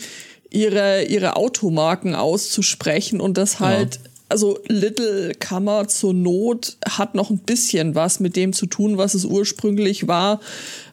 [0.51, 7.39] ihre, ihre Automarken auszusprechen und das halt, also Little Kammer zur Not hat noch ein
[7.39, 10.41] bisschen was mit dem zu tun, was es ursprünglich war,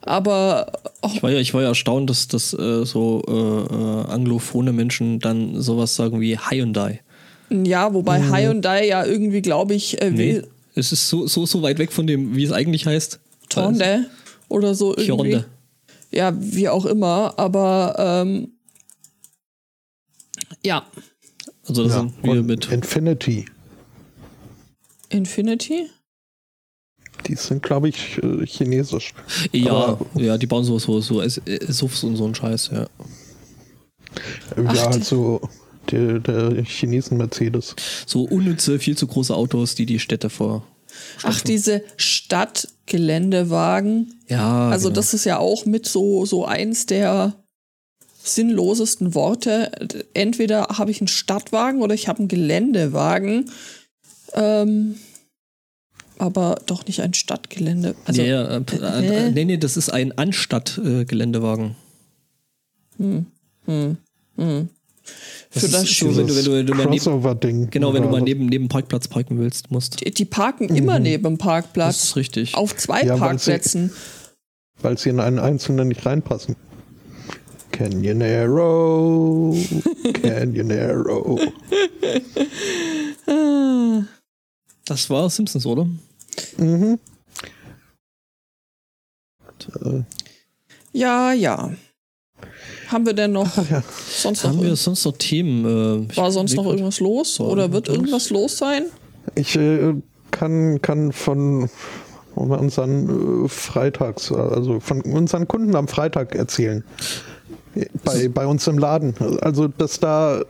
[0.01, 4.11] aber oh, Ich war ja, ich war ja erstaunt, dass, dass äh, so äh, äh,
[4.11, 7.01] anglophone Menschen dann sowas sagen wie Hyundai.
[7.49, 10.33] ja, wobei Hyundai ja irgendwie, glaube ich, äh, Nee.
[10.35, 13.19] will Es ist so, so, so weit weg von dem, wie es eigentlich heißt.
[13.49, 14.05] Tonde
[14.49, 15.33] oder so irgendwie.
[15.33, 15.45] Hyundai.
[16.11, 18.51] ja, wie auch immer, aber ähm,
[20.63, 20.85] ja,
[21.71, 21.99] Also das ja.
[22.01, 22.69] sind wir und mit.
[22.71, 23.45] Infinity.
[25.09, 25.87] Infinity?
[27.27, 29.13] Die sind, glaube ich, äh, chinesisch.
[29.51, 32.87] Ja, aber- ja, die bauen so, so, so S- SUVs und so einen Scheiß, ja.
[34.65, 35.39] Ach, ja, also
[35.91, 37.75] der, der Chinesen Mercedes.
[38.05, 40.63] So unnütze, viel zu große Autos, die die Städte vor.
[41.23, 44.19] Ach, diese Stadtgeländewagen.
[44.27, 44.95] Ja, Also genau.
[44.97, 47.33] das ist ja auch mit so, so eins der
[48.23, 49.71] sinnlosesten Worte.
[50.13, 53.49] Entweder habe ich einen Stadtwagen oder ich habe einen Geländewagen.
[54.33, 54.95] Ähm,
[56.17, 57.95] aber doch nicht ein Stadtgelände.
[58.05, 58.63] Also, ja, ja, äh,
[59.01, 59.27] Hä?
[59.27, 61.75] äh, nee, nee, das ist ein Anstatt-Geländewagen.
[62.97, 63.25] hm,
[63.65, 63.97] hm.
[65.53, 66.17] Das Für ist das so, schon.
[66.17, 69.07] wenn du, wenn du, wenn du mal neben, genau, wenn du mal neben, neben Parkplatz
[69.07, 70.05] parken willst, musst.
[70.05, 72.03] Die, die parken immer neben dem Das Parkplatz.
[72.03, 72.55] ist richtig.
[72.55, 73.91] Auf zwei Ja, weil sie- Parkplätzen.
[74.81, 76.55] weil sie in einen einzelnen nicht reinpassen.
[77.71, 79.55] Canyonero,
[80.21, 81.39] Canyonero.
[84.85, 85.87] Das war Simpsons, oder?
[86.57, 86.99] Mhm.
[90.91, 91.71] Ja, ja.
[92.87, 93.83] Haben wir denn noch Ach ja.
[94.09, 96.09] sonst noch, Haben wir irgend- sonst noch Themen?
[96.11, 97.39] Äh, war sonst noch irgendwas los?
[97.39, 98.29] Oder wird irgendwas?
[98.29, 98.85] irgendwas los sein?
[99.35, 99.93] Ich äh,
[100.31, 101.69] kann, kann von
[102.35, 106.83] unseren äh, Freitags, also von unseren Kunden am Freitag erzählen.
[108.03, 109.15] Bei, bei uns im Laden.
[109.41, 110.41] Also, dass da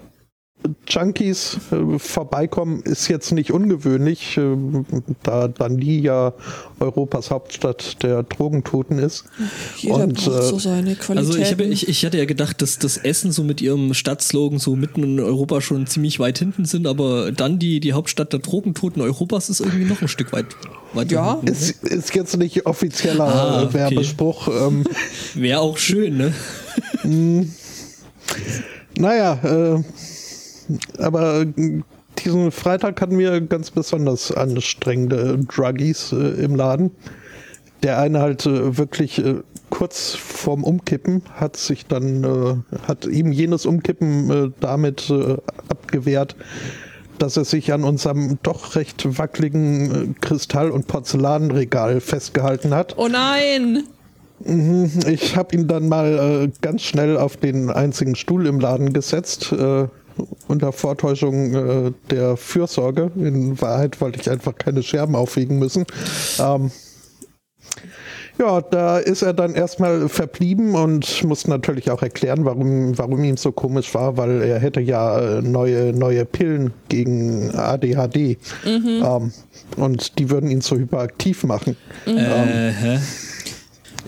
[0.87, 4.55] Junkies äh, vorbeikommen, ist jetzt nicht ungewöhnlich, äh,
[5.23, 6.33] da Dundee ja
[6.79, 9.25] Europas Hauptstadt der Drogentoten ist.
[9.77, 11.17] Jeder Und, braucht äh, so seine Qualitäten.
[11.17, 14.59] Also ich, habe, ich, ich hatte ja gedacht, dass das Essen so mit ihrem Stadtslogan
[14.59, 18.39] so mitten in Europa schon ziemlich weit hinten sind, aber dann die, die Hauptstadt der
[18.39, 20.45] Drogentoten Europas ist irgendwie noch ein Stück weit
[20.93, 21.31] weiter Ja.
[21.33, 21.47] hinten.
[21.47, 23.73] Ist, ist jetzt nicht offizieller Ah, okay.
[23.73, 24.47] Werbespruch.
[24.47, 24.83] Ähm,
[25.33, 26.33] Wäre auch schön, ne?
[28.97, 29.83] Naja, äh,
[30.99, 31.81] aber äh,
[32.19, 36.91] diesen Freitag hatten wir ganz besonders anstrengende Druggies äh, im Laden.
[37.83, 43.31] Der eine halt äh, wirklich äh, kurz vorm Umkippen hat sich dann, äh, hat ihm
[43.31, 45.11] jenes Umkippen damit
[45.69, 46.35] abgewehrt,
[47.17, 52.97] dass er sich an unserem doch recht wackeligen Kristall- und Porzellanregal festgehalten hat.
[52.97, 53.83] oh nein!
[55.07, 59.51] Ich habe ihn dann mal äh, ganz schnell auf den einzigen Stuhl im Laden gesetzt,
[59.51, 59.87] äh,
[60.47, 63.11] unter Vortäuschung äh, der Fürsorge.
[63.15, 65.85] In Wahrheit wollte ich einfach keine Scherben aufwiegen müssen.
[66.39, 66.71] Ähm,
[68.41, 73.37] Ja, da ist er dann erstmal verblieben und muss natürlich auch erklären, warum, warum ihm
[73.37, 78.39] so komisch war, weil er hätte ja äh, neue, neue Pillen gegen ADHD.
[78.65, 79.03] Mhm.
[79.05, 79.31] Ähm,
[79.77, 81.77] und die würden ihn so hyperaktiv machen.
[82.07, 82.17] Mhm.
[82.17, 82.99] Ähm, äh,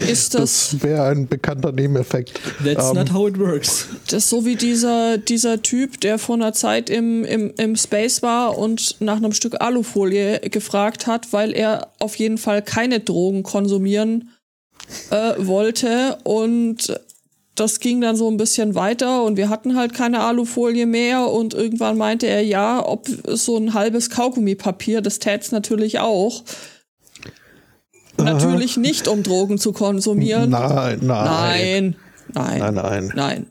[0.09, 0.69] ist das.
[0.71, 2.39] Das wäre ein bekannter Nebeneffekt.
[2.63, 3.87] That's um, not ähm, how it works.
[4.07, 8.21] Das ist so wie dieser, dieser Typ, der vor einer Zeit im, im, im Space
[8.21, 13.43] war und nach einem Stück Alufolie gefragt hat, weil er auf jeden Fall keine Drogen
[13.43, 14.29] konsumieren
[15.09, 16.17] äh, wollte.
[16.23, 16.99] Und
[17.55, 21.53] das ging dann so ein bisschen weiter und wir hatten halt keine Alufolie mehr und
[21.53, 26.43] irgendwann meinte er, ja, ob so ein halbes Kaugummipapier, das tät's natürlich auch.
[28.17, 30.49] Natürlich nicht, um Drogen zu konsumieren.
[30.49, 31.95] Nein, nein.
[32.33, 32.59] Nein.
[32.59, 33.11] Nein, nein.
[33.15, 33.47] Nein.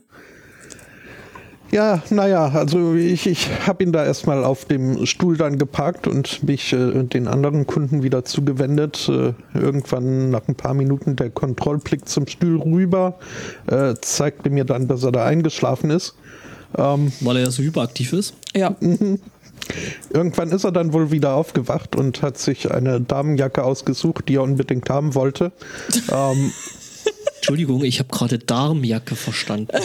[1.73, 6.43] Ja, naja, also ich, ich habe ihn da erstmal auf dem Stuhl dann geparkt und
[6.43, 9.09] mich äh, den anderen Kunden wieder zugewendet.
[9.09, 13.17] Äh, irgendwann nach ein paar Minuten der Kontrollblick zum Stuhl rüber,
[13.65, 16.13] äh, zeigte mir dann, dass er da eingeschlafen ist.
[16.77, 18.35] Ähm, Weil er so hyperaktiv ist?
[18.55, 18.75] Ja.
[20.09, 24.43] Irgendwann ist er dann wohl wieder aufgewacht und hat sich eine Damenjacke ausgesucht, die er
[24.43, 25.51] unbedingt haben wollte.
[26.11, 26.51] ähm,
[27.35, 29.67] Entschuldigung, ich habe gerade Darmjacke verstanden.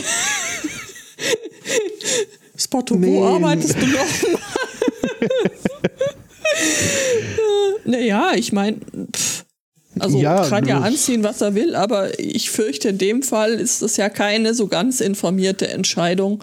[2.57, 3.09] Spotto, nee.
[3.09, 4.07] wo arbeitest du noch?
[7.85, 8.79] naja, ich meine,
[10.01, 13.83] also ja, kann ja anziehen, was er will, aber ich fürchte, in dem Fall ist
[13.83, 16.43] das ja keine so ganz informierte Entscheidung.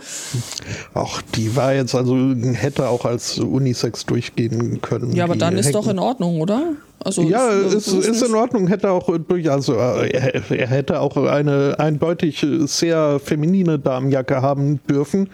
[0.93, 2.15] Ach, die war jetzt also,
[2.53, 5.13] hätte auch als Unisex durchgehen können.
[5.15, 6.73] Ja, aber dann ist doch in Ordnung, oder?
[6.99, 12.45] Also ja, ist, ist, ist in Ordnung, hätte auch also, er hätte auch eine eindeutig
[12.65, 15.29] sehr feminine Damenjacke haben dürfen,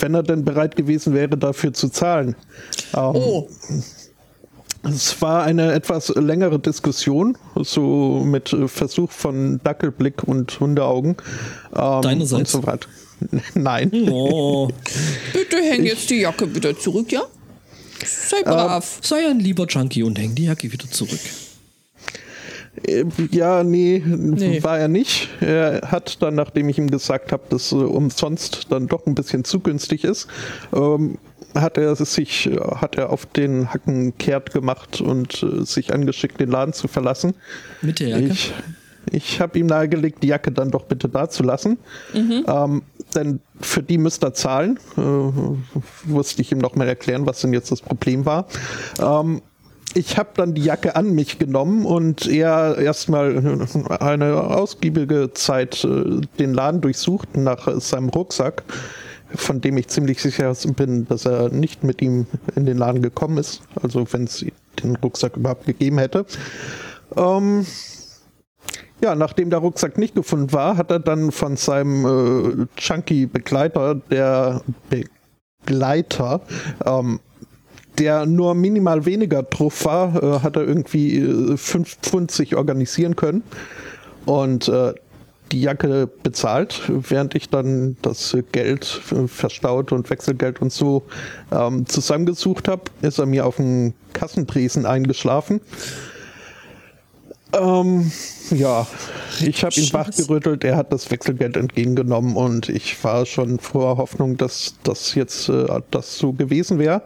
[0.00, 2.34] wenn er denn bereit gewesen wäre, dafür zu zahlen.
[2.94, 3.48] oh.
[4.84, 11.16] Ähm, es war eine etwas längere Diskussion, so mit Versuch von Dackelblick und Hundeaugen.
[11.74, 12.54] Ähm, Deinerseits?
[12.54, 12.88] Und so weiter.
[13.54, 13.90] Nein.
[14.10, 14.68] Oh.
[15.32, 17.22] Bitte häng jetzt die Jacke wieder zurück, ja?
[18.04, 18.98] Sei brav.
[18.98, 21.20] Äh, sei ein lieber Junkie und häng die Jacke wieder zurück.
[22.86, 25.28] Äh, ja, nee, nee, war er nicht.
[25.40, 29.44] Er hat dann, nachdem ich ihm gesagt habe, dass äh, umsonst dann doch ein bisschen
[29.44, 30.26] zu günstig ist,
[30.74, 31.18] ähm,
[31.54, 36.50] hat er sich hat er auf den Hacken kehrt gemacht und äh, sich angeschickt, den
[36.50, 37.34] Laden zu verlassen.
[37.80, 38.26] Mit der Jacke?
[38.26, 38.52] Ich,
[39.10, 41.78] ich habe ihm nahegelegt, die Jacke dann doch bitte da zu lassen.
[42.14, 42.44] Mhm.
[42.46, 42.82] Ähm,
[43.14, 44.78] denn für die müsste er zahlen.
[44.96, 45.00] Äh,
[46.04, 48.46] musste ich ihm noch mal erklären, was denn jetzt das Problem war.
[49.00, 49.42] Ähm,
[49.94, 53.60] ich habe dann die Jacke an mich genommen und er erstmal
[54.00, 58.62] eine ausgiebige Zeit äh, den Laden durchsucht nach seinem Rucksack
[59.34, 63.38] von dem ich ziemlich sicher bin, dass er nicht mit ihm in den Laden gekommen
[63.38, 63.62] ist.
[63.82, 64.44] Also wenn es
[64.82, 66.26] den Rucksack überhaupt gegeben hätte.
[67.16, 67.66] Ähm,
[69.02, 74.62] ja, nachdem der Rucksack nicht gefunden war, hat er dann von seinem äh, Chunky-Begleiter, der
[75.64, 76.40] Begleiter,
[76.86, 77.20] ähm,
[77.98, 83.16] der nur minimal weniger drauf war, äh, hat er irgendwie äh, 5 Pfund sich organisieren
[83.16, 83.42] können.
[84.24, 84.94] Und äh,
[85.52, 88.84] die Jacke bezahlt, während ich dann das Geld
[89.26, 91.02] verstaut und Wechselgeld und so
[91.52, 95.60] ähm, zusammengesucht habe, ist er mir auf dem Kassentresen eingeschlafen.
[97.52, 98.10] Ähm,
[98.50, 98.86] ja,
[99.40, 104.38] ich habe ihn wachgerüttelt, er hat das Wechselgeld entgegengenommen und ich war schon vor Hoffnung,
[104.38, 107.02] dass das jetzt äh, das so gewesen wäre.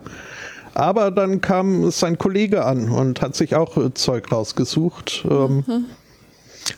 [0.75, 5.25] Aber dann kam sein Kollege an und hat sich auch äh, Zeug rausgesucht.
[5.29, 5.85] Ähm, mhm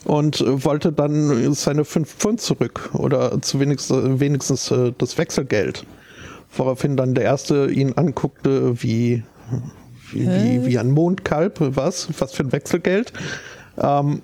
[0.05, 5.85] und wollte dann seine 5 Pfund zurück oder zu wenigstens, wenigstens äh, das Wechselgeld.
[6.57, 9.23] Woraufhin dann der Erste ihn anguckte wie,
[10.13, 13.13] wie, wie, wie, ein Mondkalb, was, was für ein Wechselgeld.
[13.77, 14.23] Ähm,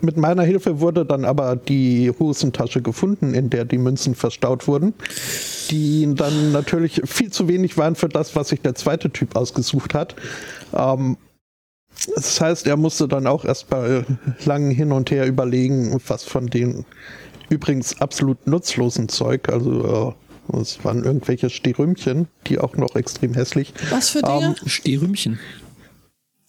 [0.00, 4.94] mit meiner Hilfe wurde dann aber die Hosentasche gefunden, in der die Münzen verstaut wurden,
[5.70, 9.94] die dann natürlich viel zu wenig waren für das, was sich der zweite Typ ausgesucht
[9.94, 10.14] hat.
[10.72, 11.16] Ähm,
[12.14, 14.04] das heißt, er musste dann auch erstmal
[14.44, 16.84] lang hin und her überlegen, was von dem
[17.48, 20.16] übrigens absolut nutzlosen Zeug, also
[20.52, 23.74] äh, es waren irgendwelche Stehrümchen, die auch noch extrem hässlich.
[23.90, 24.56] Was für Dinge?
[24.60, 25.38] Ähm, Stehrümchen.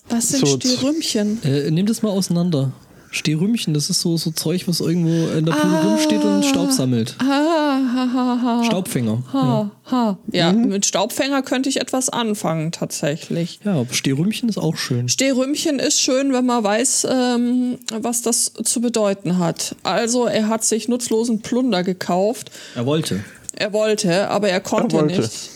[0.09, 1.43] Was sind so Stehrümchen?
[1.43, 2.71] Äh, nimm das mal auseinander.
[3.11, 6.71] Stehrümchen, das ist so, so Zeug, was irgendwo in der Pool ah, rumsteht und Staub
[6.71, 7.15] sammelt.
[7.19, 9.23] Ah, ha, ha, ha, Staubfänger.
[9.33, 10.17] Ha, ja, ha.
[10.31, 10.69] ja mhm.
[10.69, 13.59] mit Staubfänger könnte ich etwas anfangen, tatsächlich.
[13.63, 15.09] Ja, aber Stehrümchen ist auch schön.
[15.09, 19.75] Stehrümchen ist schön, wenn man weiß, ähm, was das zu bedeuten hat.
[19.83, 22.51] Also, er hat sich nutzlosen Plunder gekauft.
[22.75, 23.23] Er wollte.
[23.55, 25.49] Er wollte, aber er konnte er nicht.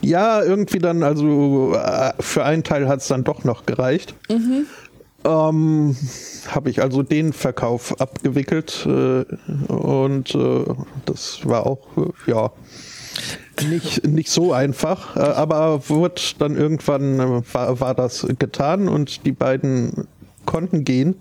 [0.00, 4.14] Ja, irgendwie dann, also äh, für einen Teil hat es dann doch noch gereicht.
[4.28, 4.66] Mhm.
[5.24, 5.96] Ähm,
[6.48, 9.24] habe ich also den Verkauf abgewickelt äh,
[9.72, 10.64] und äh,
[11.04, 12.50] das war auch, äh, ja,
[13.68, 19.24] nicht, nicht so einfach, äh, aber wurde dann irgendwann, äh, war, war das getan und
[19.26, 20.08] die beiden
[20.46, 21.16] konnten gehen.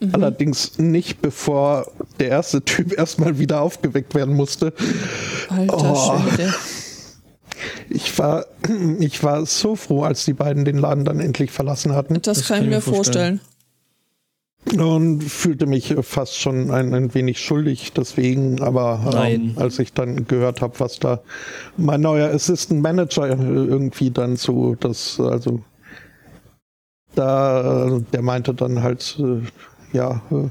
[0.00, 0.14] Mhm.
[0.14, 1.86] Allerdings nicht, bevor
[2.18, 4.72] der erste Typ erstmal wieder aufgeweckt werden musste.
[5.48, 6.20] Alter oh.
[6.20, 6.54] Schwede.
[7.88, 8.46] Ich war,
[8.98, 12.14] ich war so froh, als die beiden den Laden dann endlich verlassen hatten.
[12.14, 13.40] Das, das kann ich mir vorstellen.
[13.40, 13.54] vorstellen.
[14.78, 20.26] Und fühlte mich fast schon ein, ein wenig schuldig deswegen, aber ähm, als ich dann
[20.26, 21.20] gehört habe, was da
[21.76, 25.60] mein neuer Assistant Manager irgendwie dann so, das, also
[27.14, 30.48] da, der meinte dann halt, äh, ja, äh,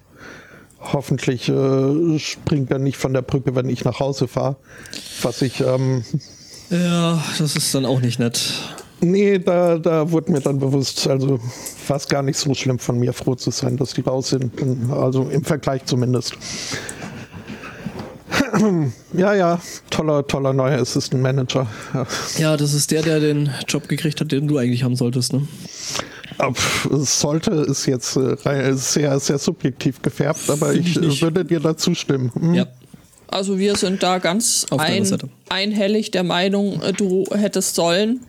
[0.79, 4.57] hoffentlich äh, springt er nicht von der Brücke, wenn ich nach Hause fahre.
[5.21, 6.03] Was ich ähm,
[6.73, 8.53] ja, das ist dann auch nicht nett.
[9.01, 11.39] Nee, da, da wurde mir dann bewusst, also
[11.87, 14.53] war es gar nicht so schlimm von mir, froh zu sein, dass die raus sind.
[14.91, 16.33] Also im Vergleich zumindest.
[19.13, 19.59] Ja, ja,
[19.89, 21.67] toller, toller neuer Assistant Manager.
[21.93, 22.07] Ja.
[22.37, 25.47] ja, das ist der, der den Job gekriegt hat, den du eigentlich haben solltest, ne?
[26.91, 32.31] sollte ist jetzt äh, sehr, sehr subjektiv gefärbt, aber ich, ich würde dir dazu stimmen.
[32.33, 32.53] Hm?
[32.53, 32.67] Ja,
[33.33, 35.05] also wir sind da ganz ein,
[35.49, 38.21] einhellig der Meinung, äh, du hättest sollen.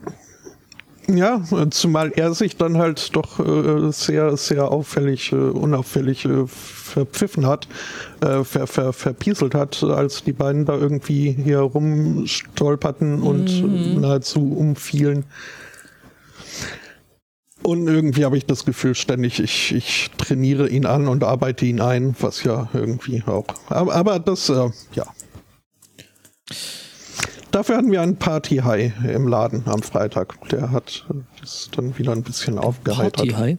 [1.07, 7.47] Ja, zumal er sich dann halt doch äh, sehr, sehr auffällig, äh, unauffällig äh, verpfiffen
[7.47, 7.69] hat,
[8.23, 14.01] äh, ver, ver, verpieselt hat, als die beiden da irgendwie hier rumstolperten und mhm.
[14.01, 15.25] nahezu umfielen.
[17.65, 21.81] Und irgendwie habe ich das Gefühl ständig, ich, ich trainiere ihn an und arbeite ihn
[21.81, 23.47] ein, was ja irgendwie auch.
[23.71, 25.07] Aber, aber das, äh, ja.
[27.51, 30.47] Dafür hatten wir einen Party-High im Laden am Freitag.
[30.51, 31.07] Der hat
[31.41, 33.17] das dann wieder ein bisschen aufgeheitert.
[33.17, 33.59] Party-High?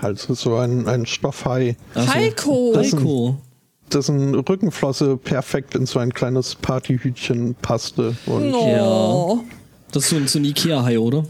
[0.00, 1.76] Also so ein, ein Stoffhai.
[1.94, 2.74] Also, Heiko!
[2.76, 3.38] Heiko!
[3.92, 8.16] Dessen Rückenflosse perfekt in so ein kleines Partyhütchen passte.
[8.26, 9.38] Und no.
[9.38, 9.44] Ja.
[9.92, 11.24] Das ist so, so ein Ikea-Hai, oder?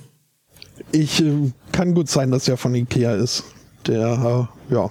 [0.93, 3.45] Ich äh, kann gut sein, dass er von Ikea ist.
[3.87, 4.91] Der, äh, ja.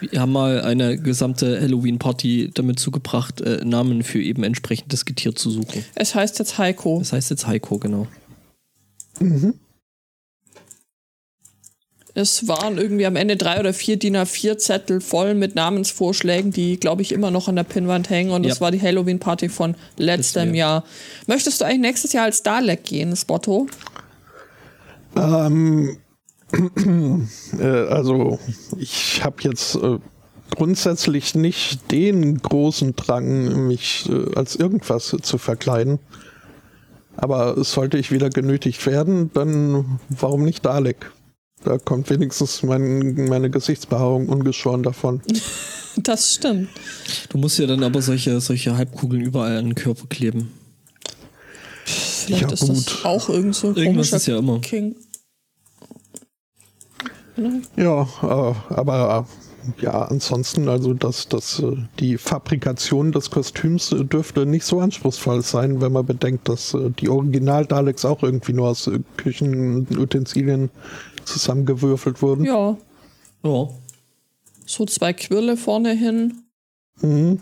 [0.00, 5.50] Wir haben mal eine gesamte Halloween-Party damit zugebracht, äh, Namen für eben entsprechendes Getier zu
[5.50, 5.84] suchen.
[5.94, 7.00] Es heißt jetzt Heiko.
[7.00, 8.06] Es heißt jetzt Heiko, genau.
[9.18, 9.54] Mhm.
[12.14, 16.78] Es waren irgendwie am Ende drei oder vier DIN A4 Zettel voll mit Namensvorschlägen, die,
[16.78, 18.30] glaube ich, immer noch an der Pinnwand hängen.
[18.32, 18.48] Und ja.
[18.48, 20.84] das war die Halloween-Party von letztem Jahr.
[21.26, 23.68] Möchtest du eigentlich nächstes Jahr als Dalek gehen, Spotto?
[25.16, 25.98] Ähm,
[27.58, 28.38] äh, also
[28.76, 29.98] ich habe jetzt äh,
[30.50, 35.98] grundsätzlich nicht den großen Drang, mich äh, als irgendwas zu verkleiden.
[37.16, 41.10] Aber sollte ich wieder genötigt werden, dann warum nicht Dalek?
[41.64, 45.20] Da kommt wenigstens mein, meine Gesichtsbehaarung ungeschoren davon.
[45.96, 46.68] Das stimmt.
[47.30, 50.52] Du musst ja dann aber solche, solche Halbkugeln überall an den Körper kleben.
[52.36, 52.76] Vielleicht ja, ist gut.
[52.76, 54.60] das auch irgend so ein Irgendwas ist ja immer.
[54.60, 54.94] King.
[57.76, 64.46] Ja, äh, aber äh, ja, ansonsten, also das, das, äh, die Fabrikation des Kostüms dürfte
[64.46, 70.70] nicht so anspruchsvoll sein, wenn man bedenkt, dass die Original-Daleks auch irgendwie nur aus Küchenutensilien
[71.24, 72.44] zusammengewürfelt wurden.
[72.44, 72.76] Ja.
[73.42, 73.68] Ja.
[74.66, 76.42] So zwei Quirle vorne hin.
[77.00, 77.40] Mhm.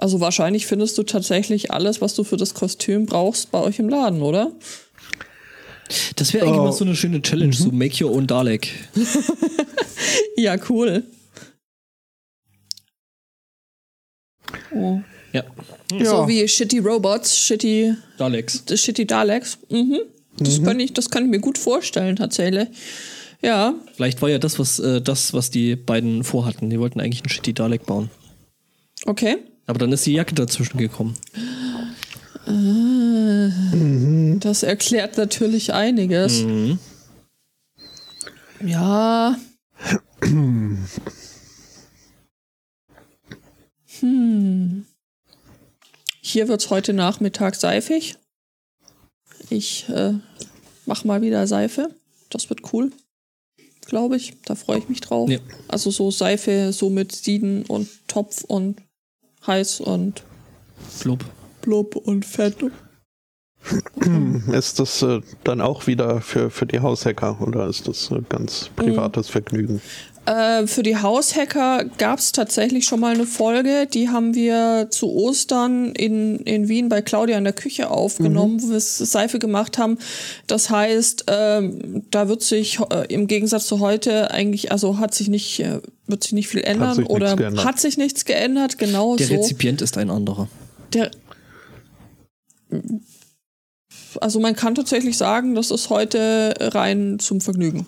[0.00, 3.88] Also wahrscheinlich findest du tatsächlich alles, was du für das Kostüm brauchst, bei euch im
[3.88, 4.52] Laden, oder?
[6.16, 6.64] Das wäre eigentlich oh.
[6.64, 7.52] mal so eine schöne Challenge, mhm.
[7.52, 8.68] so Make Your Own Dalek.
[10.36, 11.02] ja, cool.
[14.72, 15.00] Oh.
[15.32, 15.44] Ja.
[15.90, 18.64] So wie Shitty Robots, Shitty Daleks.
[18.72, 19.58] Shitty Daleks.
[19.68, 20.00] Mhm.
[20.38, 20.64] Das, mhm.
[20.64, 22.68] Kann ich, das kann ich mir gut vorstellen, tatsächlich.
[23.42, 23.74] Ja.
[23.94, 26.70] Vielleicht war ja das, was, äh, das, was die beiden vorhatten.
[26.70, 28.10] Die wollten eigentlich einen Shitty Dalek bauen.
[29.06, 29.38] Okay.
[29.68, 31.14] Aber dann ist die Jacke dazwischen gekommen.
[32.46, 34.40] Mhm.
[34.40, 36.40] Das erklärt natürlich einiges.
[36.40, 36.78] Mhm.
[38.64, 39.36] Ja.
[40.22, 40.78] Hm.
[46.22, 48.16] Hier wird es heute Nachmittag seifig.
[49.50, 50.14] Ich äh,
[50.86, 51.94] mach mal wieder Seife.
[52.30, 52.90] Das wird cool.
[53.84, 54.32] Glaube ich.
[54.46, 55.28] Da freue ich mich drauf.
[55.28, 55.40] Ja.
[55.68, 58.80] Also so Seife, so mit Sieden und Topf und
[59.48, 60.22] heiß und
[60.88, 61.24] Flub
[61.68, 62.56] blub und fett.
[64.52, 68.70] Ist das äh, dann auch wieder für, für die Haushacker oder ist das ein ganz
[68.76, 69.32] privates mhm.
[69.32, 69.82] Vergnügen?
[70.28, 73.86] Äh, für die Haushacker gab es tatsächlich schon mal eine Folge.
[73.86, 78.62] Die haben wir zu Ostern in, in Wien bei Claudia in der Küche aufgenommen, mhm.
[78.62, 79.96] wo wir Seife gemacht haben.
[80.46, 85.28] Das heißt, ähm, da wird sich äh, im Gegensatz zu heute eigentlich, also hat sich
[85.28, 88.76] nicht, äh, wird sich nicht viel ändern hat oder hat sich nichts geändert.
[88.76, 89.34] Genau der so.
[89.34, 90.48] Rezipient ist ein anderer.
[90.92, 91.10] Der
[94.20, 97.86] also man kann tatsächlich sagen, das ist heute rein zum Vergnügen.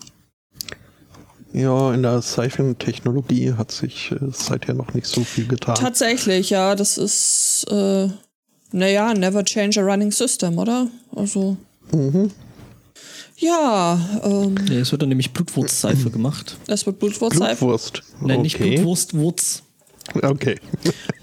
[1.53, 5.75] Ja, in der Seifentechnologie hat sich äh, seither noch nicht so viel getan.
[5.75, 8.07] Tatsächlich, ja, das ist, äh,
[8.71, 10.87] naja, never change a running system, oder?
[11.15, 11.57] Also.
[11.91, 12.31] Mhm.
[13.37, 14.55] Ja, ähm.
[14.69, 16.57] Nee, es wird dann nämlich Blutwurstseife gemacht.
[16.67, 17.57] Es wird Blutwurstseife.
[17.57, 18.03] Blutwurst.
[18.21, 18.41] Nein, okay.
[18.41, 19.63] nicht Blutwurst, Wurz.
[20.21, 20.57] Okay.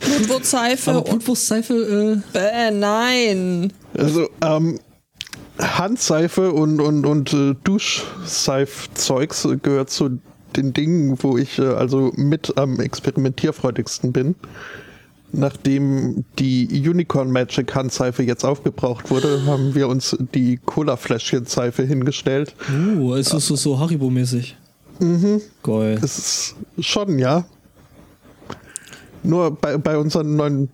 [0.00, 0.90] Blutwurstseife.
[0.90, 2.32] Aber Blutwurstseife, äh.
[2.32, 3.72] Bäh, nein.
[3.96, 4.80] Also, ähm,
[5.58, 10.18] Handseife und, und, und äh, Duschseif-Zeugs gehört zu
[10.56, 14.34] den Dingen, wo ich äh, also mit am experimentierfreudigsten bin.
[15.30, 22.54] Nachdem die Unicorn Magic Handseife jetzt aufgebraucht wurde, haben wir uns die Cola-Fläschchen-Seife hingestellt.
[22.72, 24.54] Uh, ist das so, so Haribo-mäßig?
[25.00, 25.42] Mhm.
[25.62, 25.98] Geil.
[26.00, 27.44] Das ist schon, ja.
[29.22, 30.70] Nur bei, bei unseren neuen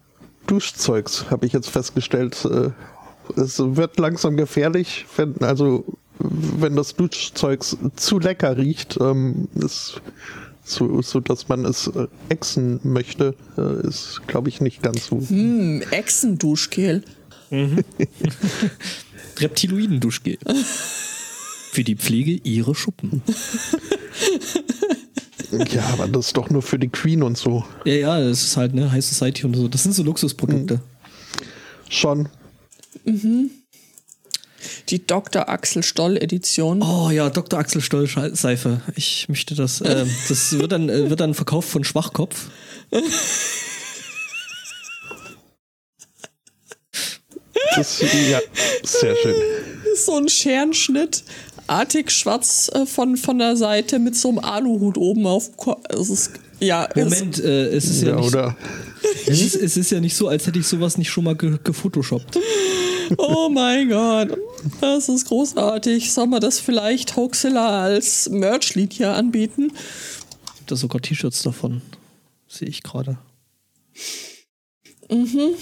[0.46, 2.70] Duschzeugs habe ich jetzt festgestellt, äh,
[3.36, 5.84] es wird langsam gefährlich, wenn, also,
[6.18, 7.64] wenn das Duschzeug
[7.96, 10.00] zu lecker riecht, ähm, ist
[10.64, 15.20] so, so dass man es äh, exen möchte, äh, ist, glaube ich, nicht ganz so.
[15.20, 17.04] Hm, Echsen-Duschgel.
[17.50, 17.84] Mhm.
[19.38, 20.38] Reptiloiden-Duschgel.
[21.72, 23.22] für die Pflege ihrer Schuppen.
[25.70, 27.64] ja, aber das ist doch nur für die Queen und so.
[27.84, 29.68] Ja, ja, das ist halt, ne, High Society und so.
[29.68, 30.80] Das sind so Luxusprodukte.
[31.88, 32.28] Schon.
[33.04, 33.50] Mhm.
[34.88, 35.48] Die Dr.
[35.48, 36.82] Axel Stoll Edition.
[36.82, 37.58] Oh ja, Dr.
[37.58, 38.80] Axel Stoll Seife.
[38.96, 39.80] Ich möchte das.
[39.84, 42.48] Äh, das wird dann, äh, wird dann verkauft von Schwachkopf.
[47.76, 48.40] Das, ja,
[48.82, 49.34] sehr schön.
[49.96, 51.24] So ein Scherenschnitt,
[51.66, 55.84] artig schwarz äh, von, von der Seite mit so einem Aluhut oben auf dem Kopf.
[56.60, 58.56] Ja, Moment, äh, es ist ja, ja nicht, oder?
[59.26, 61.58] Es ist, es ist ja nicht so, als hätte ich sowas nicht schon mal ge
[61.62, 62.38] gefotoshoppt.
[63.18, 64.38] Oh mein Gott,
[64.80, 66.12] das ist großartig.
[66.12, 69.72] Soll man das vielleicht Hoaxilla als Merch-Lied hier anbieten?
[70.66, 71.82] Da sogar T-Shirts davon.
[72.48, 73.18] Sehe ich gerade.
[75.10, 75.54] Mhm.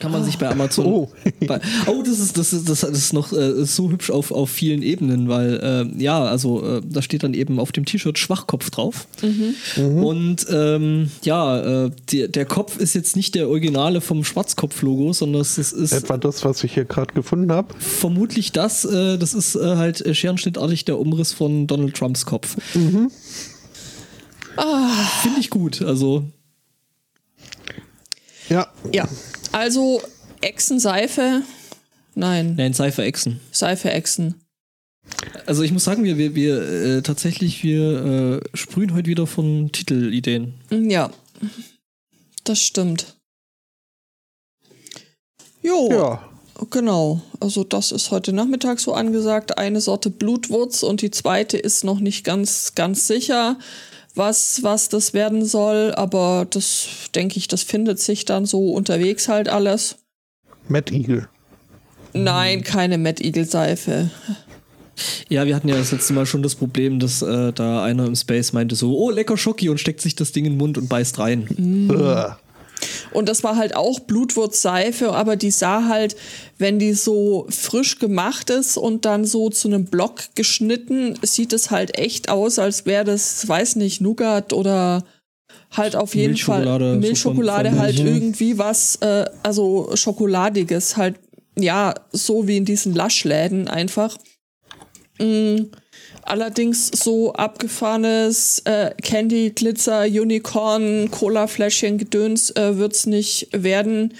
[0.00, 0.86] Kann man sich bei Amazon.
[0.86, 1.10] Oh,
[1.46, 4.80] bei, oh das, ist, das, ist, das ist noch äh, so hübsch auf, auf vielen
[4.80, 9.06] Ebenen, weil äh, ja, also äh, da steht dann eben auf dem T-Shirt Schwachkopf drauf.
[9.20, 9.54] Mhm.
[9.76, 10.02] Mhm.
[10.02, 15.42] Und ähm, ja, äh, die, der Kopf ist jetzt nicht der Originale vom Schwarzkopf-Logo, sondern
[15.42, 15.92] es ist.
[15.92, 17.74] Etwa das, was ich hier gerade gefunden habe?
[17.78, 18.86] Vermutlich das.
[18.86, 22.56] Äh, das ist äh, halt scherenschnittartig der Umriss von Donald Trumps Kopf.
[22.74, 23.10] Mhm.
[24.56, 24.94] Ah.
[25.22, 25.82] Finde ich gut.
[25.82, 26.24] Also.
[28.48, 28.66] Ja.
[28.92, 29.06] Ja.
[29.52, 30.00] Also
[30.40, 31.42] Echsenseife.
[32.14, 32.54] Nein.
[32.56, 33.40] Nein, Seife Echsen.
[33.50, 34.40] Seife Echsen.
[35.46, 39.72] Also ich muss sagen, wir, wir, wir äh, tatsächlich, wir äh, sprühen heute wieder von
[39.72, 40.54] Titelideen.
[40.70, 41.10] Ja.
[42.44, 43.16] Das stimmt.
[45.62, 45.88] Jo.
[45.90, 46.28] Ja.
[46.70, 47.22] Genau.
[47.40, 49.58] Also das ist heute Nachmittag so angesagt.
[49.58, 53.58] Eine Sorte Blutwurz und die zweite ist noch nicht ganz, ganz sicher
[54.14, 59.28] was, was das werden soll, aber das denke ich, das findet sich dann so unterwegs
[59.28, 59.96] halt alles.
[60.68, 61.28] Mad Eagle.
[62.12, 64.10] Nein, keine Mad Eagle Seife.
[65.28, 68.16] Ja, wir hatten ja das letzte Mal schon das Problem, dass äh, da einer im
[68.16, 70.88] Space meinte so, oh, lecker Schocki und steckt sich das Ding in den Mund und
[70.88, 71.48] beißt rein.
[71.56, 71.90] Mm.
[73.12, 76.16] Und das war halt auch Blutwurzseife, aber die sah halt,
[76.58, 81.70] wenn die so frisch gemacht ist und dann so zu einem Block geschnitten, sieht es
[81.70, 85.04] halt echt aus, als wäre das, weiß nicht, Nougat oder
[85.72, 91.16] halt auf jeden Fall Milchschokolade so von, von halt irgendwie was, äh, also Schokoladiges, halt,
[91.58, 94.16] ja, so wie in diesen Laschläden einfach.
[95.18, 95.66] Mm.
[96.22, 104.14] Allerdings so abgefahrenes äh, Candy, Glitzer, Unicorn, Cola-Fläschchen, Gedöns äh, es nicht werden,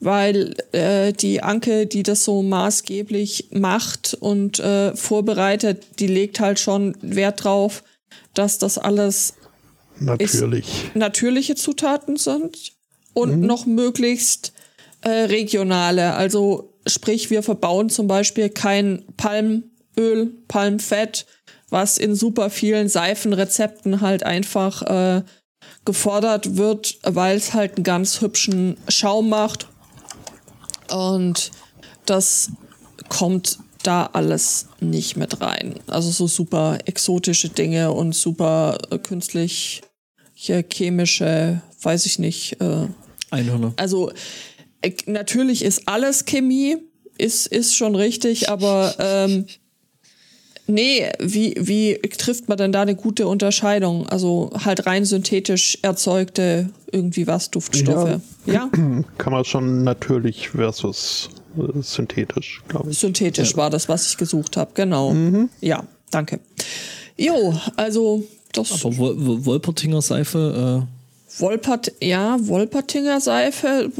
[0.00, 6.58] weil äh, die Anke, die das so maßgeblich macht und äh, vorbereitet, die legt halt
[6.58, 7.82] schon Wert drauf,
[8.34, 9.34] dass das alles
[9.98, 10.66] Natürlich.
[10.94, 12.72] natürliche Zutaten sind
[13.14, 13.46] und mhm.
[13.46, 14.52] noch möglichst
[15.00, 16.14] äh, regionale.
[16.14, 21.26] Also sprich, wir verbauen zum Beispiel kein Palmöl, Palmfett,
[21.70, 25.22] was in super vielen Seifenrezepten halt einfach äh,
[25.84, 29.68] gefordert wird, weil es halt einen ganz hübschen Schaum macht.
[30.90, 31.50] Und
[32.04, 32.50] das
[33.08, 35.74] kommt da alles nicht mit rein.
[35.86, 39.82] Also so super exotische Dinge und super äh, künstlich
[40.34, 42.60] chemische, weiß ich nicht.
[42.60, 42.88] Äh,
[43.30, 43.74] Einhörner.
[43.76, 44.10] Also
[44.82, 46.76] äh, natürlich ist alles Chemie,
[47.18, 49.46] ist, ist schon richtig, aber ähm,
[50.66, 54.06] nee, wie, wie trifft man denn da eine gute Unterscheidung?
[54.08, 58.20] Also halt rein synthetisch erzeugte irgendwie was, Duftstoffe.
[58.46, 58.52] Ja?
[58.52, 58.70] ja?
[59.18, 62.98] Kann man schon natürlich versus äh, synthetisch, glaube ich.
[62.98, 63.56] Synthetisch ja.
[63.56, 65.12] war das, was ich gesucht habe, genau.
[65.12, 65.48] Mhm.
[65.60, 66.40] Ja, danke.
[67.16, 68.84] Jo, also das.
[68.84, 70.96] Aber Wolpertinger Seife, äh
[71.38, 73.90] Wolpert, ja, Wolpertinger Seife,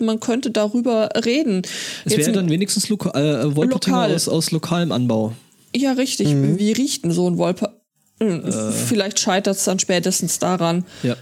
[0.00, 1.62] man könnte darüber reden.
[2.04, 4.14] Es wäre dann wenigstens Loka äh, Wolpertinger lokal.
[4.14, 5.32] aus, aus lokalem Anbau.
[5.74, 6.28] Ja, richtig.
[6.28, 6.58] Mhm.
[6.58, 7.80] Wie riecht denn so ein Wolper?
[8.20, 8.72] Hm, äh.
[8.72, 10.84] Vielleicht scheitert es dann spätestens daran.
[11.02, 11.16] Ja.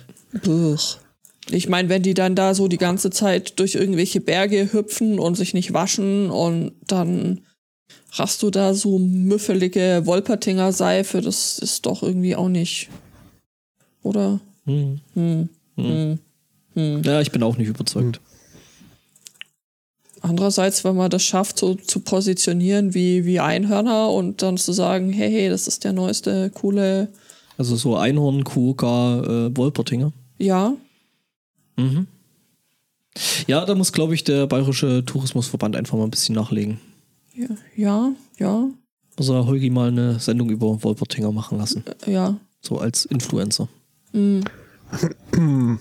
[0.45, 0.99] Buch.
[1.51, 5.35] Ich meine, wenn die dann da so die ganze Zeit durch irgendwelche Berge hüpfen und
[5.35, 7.41] sich nicht waschen und dann
[8.13, 12.89] hast du da so müffelige Wolpertinger Seife, das ist doch irgendwie auch nicht.
[14.03, 14.41] Oder?
[14.67, 15.01] Hm.
[15.15, 15.49] Hm.
[15.77, 16.19] Hm.
[16.75, 17.03] hm.
[17.03, 18.21] Ja, ich bin auch nicht überzeugt.
[20.23, 25.11] Andererseits, wenn man das schafft, so zu positionieren wie, wie Einhörner und dann zu sagen,
[25.11, 27.09] hey, hey, das ist der neueste, coole.
[27.57, 30.13] Also so Einhorn, Kuga, äh, Wolpertinger.
[30.39, 30.75] Ja.
[31.77, 32.07] Mhm.
[33.47, 36.79] Ja, da muss, glaube ich, der Bayerische Tourismusverband einfach mal ein bisschen nachlegen.
[37.35, 38.13] Ja, ja.
[38.39, 38.69] ja.
[39.17, 41.85] Muss er Holgi mal eine Sendung über Wolpertinger machen lassen.
[42.07, 42.37] Äh, ja.
[42.61, 43.69] So als Influencer.
[44.13, 44.45] Mhm.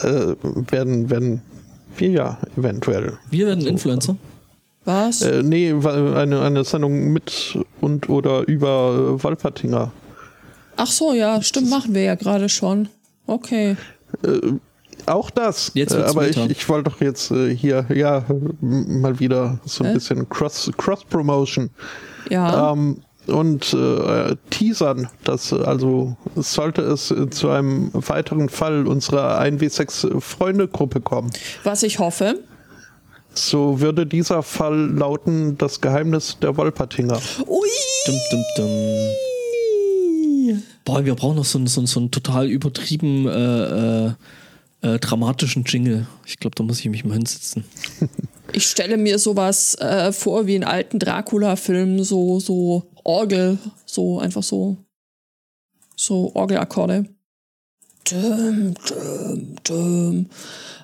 [0.00, 0.34] äh,
[0.70, 1.42] werden, werden
[2.00, 3.18] ja eventuell.
[3.30, 4.16] Wir werden Influencer?
[4.84, 5.22] Was?
[5.22, 9.92] Äh, nee, eine, eine Sendung mit und oder über äh, Wolpertinger.
[10.76, 12.88] Ach so, ja, stimmt, machen wir ja gerade schon.
[13.26, 13.76] Okay.
[14.24, 14.52] Äh,
[15.06, 15.72] auch das.
[15.74, 18.24] Jetzt äh, aber ich, ich wollte doch jetzt äh, hier ja
[18.60, 19.94] mal wieder so ein äh?
[19.94, 21.70] bisschen Cross, Cross Promotion.
[22.30, 22.72] Ja.
[22.72, 31.00] Ähm, und äh, teasern, dass also sollte es zu einem weiteren Fall unserer 1W6 Freunde-Gruppe
[31.00, 31.30] kommen.
[31.64, 32.40] Was ich hoffe.
[33.34, 37.18] So würde dieser Fall lauten: Das Geheimnis der Wolpertinger.
[37.46, 37.68] Ui!
[38.06, 38.68] Dum, dum, dum.
[40.84, 44.12] Boah, wir brauchen noch so, so, so einen total übertrieben äh, äh,
[44.82, 46.06] äh, dramatischen Jingle.
[46.26, 47.64] Ich glaube, da muss ich mich mal hinsetzen.
[48.54, 53.56] Ich stelle mir sowas äh, vor wie in alten Dracula-Filmen, so, so Orgel,
[53.86, 54.76] so einfach so,
[55.96, 57.06] so Orgelakkorde.
[58.10, 60.26] Dum, dum, dum.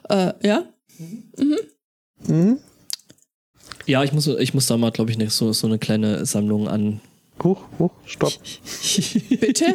[0.09, 0.65] Äh, ja?
[1.37, 1.59] Mhm.
[2.27, 2.59] Mhm.
[3.85, 6.69] Ja, ich muss, ich muss da mal, glaube ich, nicht so, so eine kleine Sammlung
[6.69, 7.01] an.
[7.43, 8.33] Huch, huch, stopp.
[9.29, 9.75] Bitte?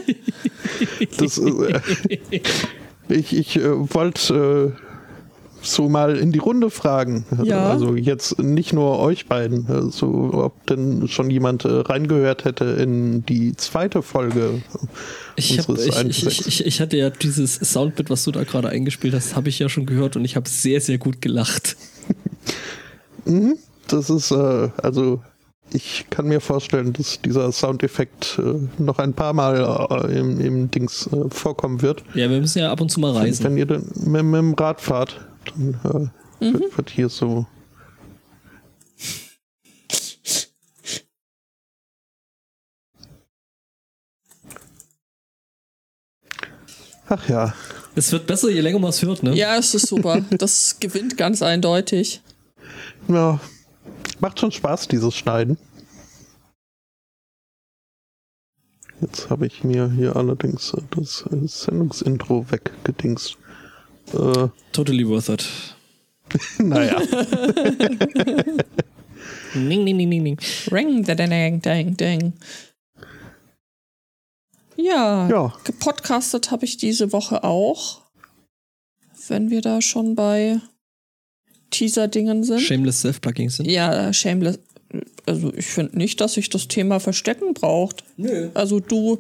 [1.17, 1.79] Das, äh,
[3.13, 4.83] ich ich äh, wollte äh,
[5.65, 7.25] so mal in die Runde fragen.
[7.43, 7.69] Ja.
[7.69, 12.65] Also jetzt nicht nur euch beiden, so also ob denn schon jemand äh, reingehört hätte
[12.65, 14.61] in die zweite Folge.
[15.35, 19.13] Ich, hab, ich, ich, ich, ich, hatte ja dieses Soundbit, was du da gerade eingespielt
[19.13, 21.75] hast, habe ich ja schon gehört und ich habe sehr, sehr gut gelacht.
[23.25, 23.55] mhm,
[23.87, 25.21] das ist äh, also
[25.71, 30.71] ich kann mir vorstellen, dass dieser Soundeffekt äh, noch ein paar Mal äh, im, im,
[30.71, 32.03] Dings äh, vorkommen wird.
[32.13, 33.43] Ja, wir müssen ja ab und zu mal reisen.
[33.43, 36.11] Wenn, wenn ihr dann mit, mit, dem Rad fahrt, dann
[36.41, 36.53] äh, mhm.
[36.53, 37.47] wird, wird, hier so.
[47.07, 47.53] Ach ja.
[47.95, 49.35] Es wird besser, je länger man es hört, ne?
[49.35, 50.21] Ja, es ist super.
[50.31, 52.21] Das gewinnt ganz eindeutig.
[53.07, 53.39] Ja,
[54.19, 55.57] Macht schon Spaß, dieses Schneiden.
[59.01, 63.37] Jetzt habe ich mir hier allerdings das Sendungsintro weggedingst.
[64.13, 65.45] Äh, totally worth it.
[66.57, 66.99] naja.
[69.55, 70.39] ning, ning, ning, ning, ning.
[70.71, 72.33] Ring, da, dang, dang, dang.
[74.75, 78.01] Ja, ja, gepodcastet habe ich diese Woche auch.
[79.27, 80.59] Wenn wir da schon bei
[81.73, 82.61] Teaser-Dingen sind.
[82.61, 83.69] Shameless Self-Plugging sind?
[83.69, 84.59] Ja, Shameless.
[85.25, 88.03] Also ich finde nicht, dass sich das Thema Verstecken braucht.
[88.15, 88.49] Nö.
[88.53, 89.17] Also du,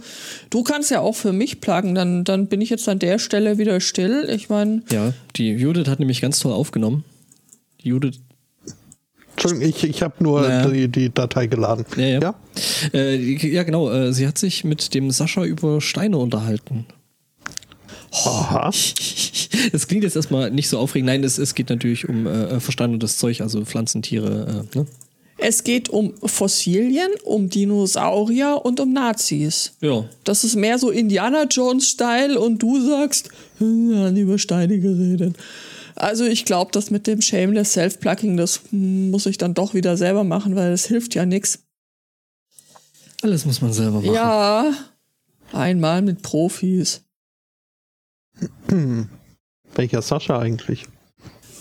[0.51, 3.57] du kannst ja auch für mich pluggen, dann, dann bin ich jetzt an der Stelle
[3.57, 4.29] wieder still.
[4.29, 4.83] Ich meine.
[4.91, 7.03] Ja, die Judith hat nämlich ganz toll aufgenommen.
[7.81, 8.19] Judith
[9.33, 10.69] Entschuldigung, ich, ich habe nur naja.
[10.69, 11.85] die, die, Datei geladen.
[11.97, 12.19] Ja, ja.
[12.19, 12.35] Ja,
[12.93, 13.89] äh, ja genau.
[13.89, 16.85] Äh, sie hat sich mit dem Sascha über Steine unterhalten.
[18.13, 18.69] Aha.
[18.69, 21.07] Es klingt jetzt erstmal nicht so aufregend.
[21.07, 24.65] Nein, es, es geht natürlich um äh, verstandenes Zeug, also Pflanzen, Tiere.
[24.73, 24.85] Äh, ne?
[25.37, 29.73] Es geht um Fossilien, um Dinosaurier und um Nazis.
[29.81, 30.05] Ja.
[30.23, 35.35] Das ist mehr so Indiana Jones-Style und du sagst, hm, haben über Steine geredet.
[35.95, 40.23] Also ich glaube, das mit dem Shameless Self-Plugging, das muss ich dann doch wieder selber
[40.23, 41.59] machen, weil das hilft ja nichts.
[43.21, 44.13] Alles muss man selber machen.
[44.13, 44.73] Ja,
[45.51, 47.01] einmal mit Profis.
[48.69, 49.09] Hm.
[49.75, 50.85] Welcher Sascha eigentlich?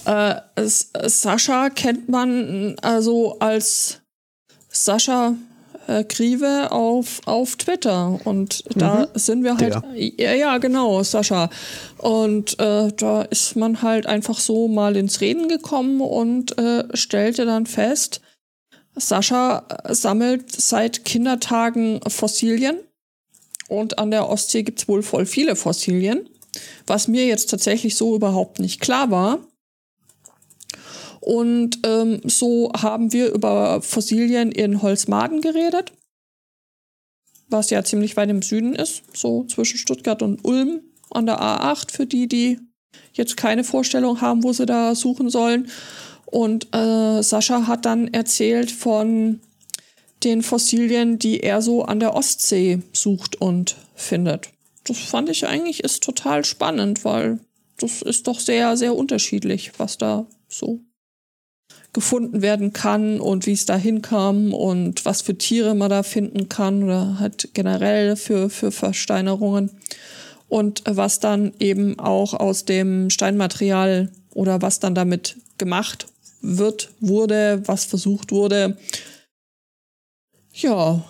[0.04, 4.00] Äh, Sascha kennt man also als
[4.68, 5.34] Sascha
[5.86, 8.20] äh, Grieve auf, auf Twitter.
[8.24, 9.06] Und da mhm.
[9.14, 9.82] sind wir halt.
[9.94, 11.50] Ja, ja, genau, Sascha.
[11.98, 17.44] Und äh, da ist man halt einfach so mal ins Reden gekommen und äh, stellte
[17.44, 18.20] dann fest,
[18.94, 22.78] Sascha sammelt seit Kindertagen Fossilien.
[23.68, 26.28] Und an der Ostsee gibt es wohl voll viele Fossilien.
[26.86, 29.38] Was mir jetzt tatsächlich so überhaupt nicht klar war.
[31.20, 35.92] Und ähm, so haben wir über Fossilien in Holzmaden geredet,
[37.48, 40.80] was ja ziemlich weit im Süden ist, so zwischen Stuttgart und Ulm
[41.10, 42.58] an der A8 für die, die
[43.12, 45.68] jetzt keine Vorstellung haben, wo sie da suchen sollen.
[46.26, 49.40] Und äh, Sascha hat dann erzählt von
[50.24, 54.50] den Fossilien, die er so an der Ostsee sucht und findet.
[54.84, 57.40] Das fand ich eigentlich ist total spannend, weil
[57.78, 60.80] das ist doch sehr, sehr unterschiedlich, was da so
[61.92, 66.48] gefunden werden kann und wie es da hinkam und was für Tiere man da finden
[66.48, 69.70] kann oder halt generell für, für Versteinerungen
[70.48, 76.06] und was dann eben auch aus dem Steinmaterial oder was dann damit gemacht
[76.40, 78.78] wird, wurde, was versucht wurde.
[80.52, 81.04] Ja,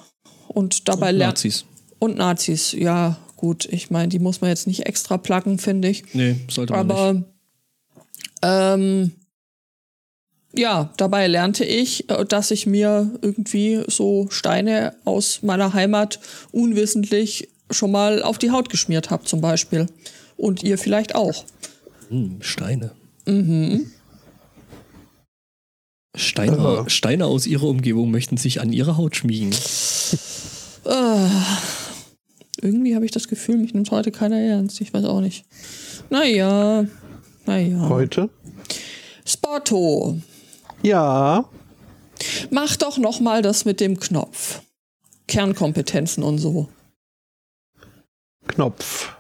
[0.48, 1.36] und dabei lernt.
[1.36, 1.64] Nazis.
[1.98, 3.66] Und Nazis, ja, gut.
[3.66, 6.14] Ich meine, die muss man jetzt nicht extra placken, finde ich.
[6.14, 7.26] Nee, sollte man Aber, nicht.
[8.40, 9.12] Ähm,
[10.55, 16.20] ja, dabei lernte ich, äh, dass ich mir irgendwie so Steine aus meiner Heimat
[16.53, 19.86] unwissentlich schon mal auf die Haut geschmiert habe, zum Beispiel.
[20.36, 21.45] Und ihr vielleicht auch.
[22.11, 22.93] Hm, Steine.
[23.26, 23.90] Mhm.
[26.14, 29.53] Steine, Steine aus ihrer Umgebung möchten sich an ihre Haut schmiegen.
[30.84, 31.28] Äh,
[32.62, 34.80] irgendwie habe ich das Gefühl, mich nimmt heute keiner ernst.
[34.80, 35.44] Ich weiß auch nicht.
[36.10, 36.86] Naja,
[37.44, 37.88] naja.
[37.88, 38.30] Heute?
[39.26, 40.18] Sporto.
[40.82, 41.44] Ja.
[42.50, 44.62] Mach doch noch mal das mit dem Knopf.
[45.26, 46.68] Kernkompetenzen und so.
[48.46, 49.12] Knopf.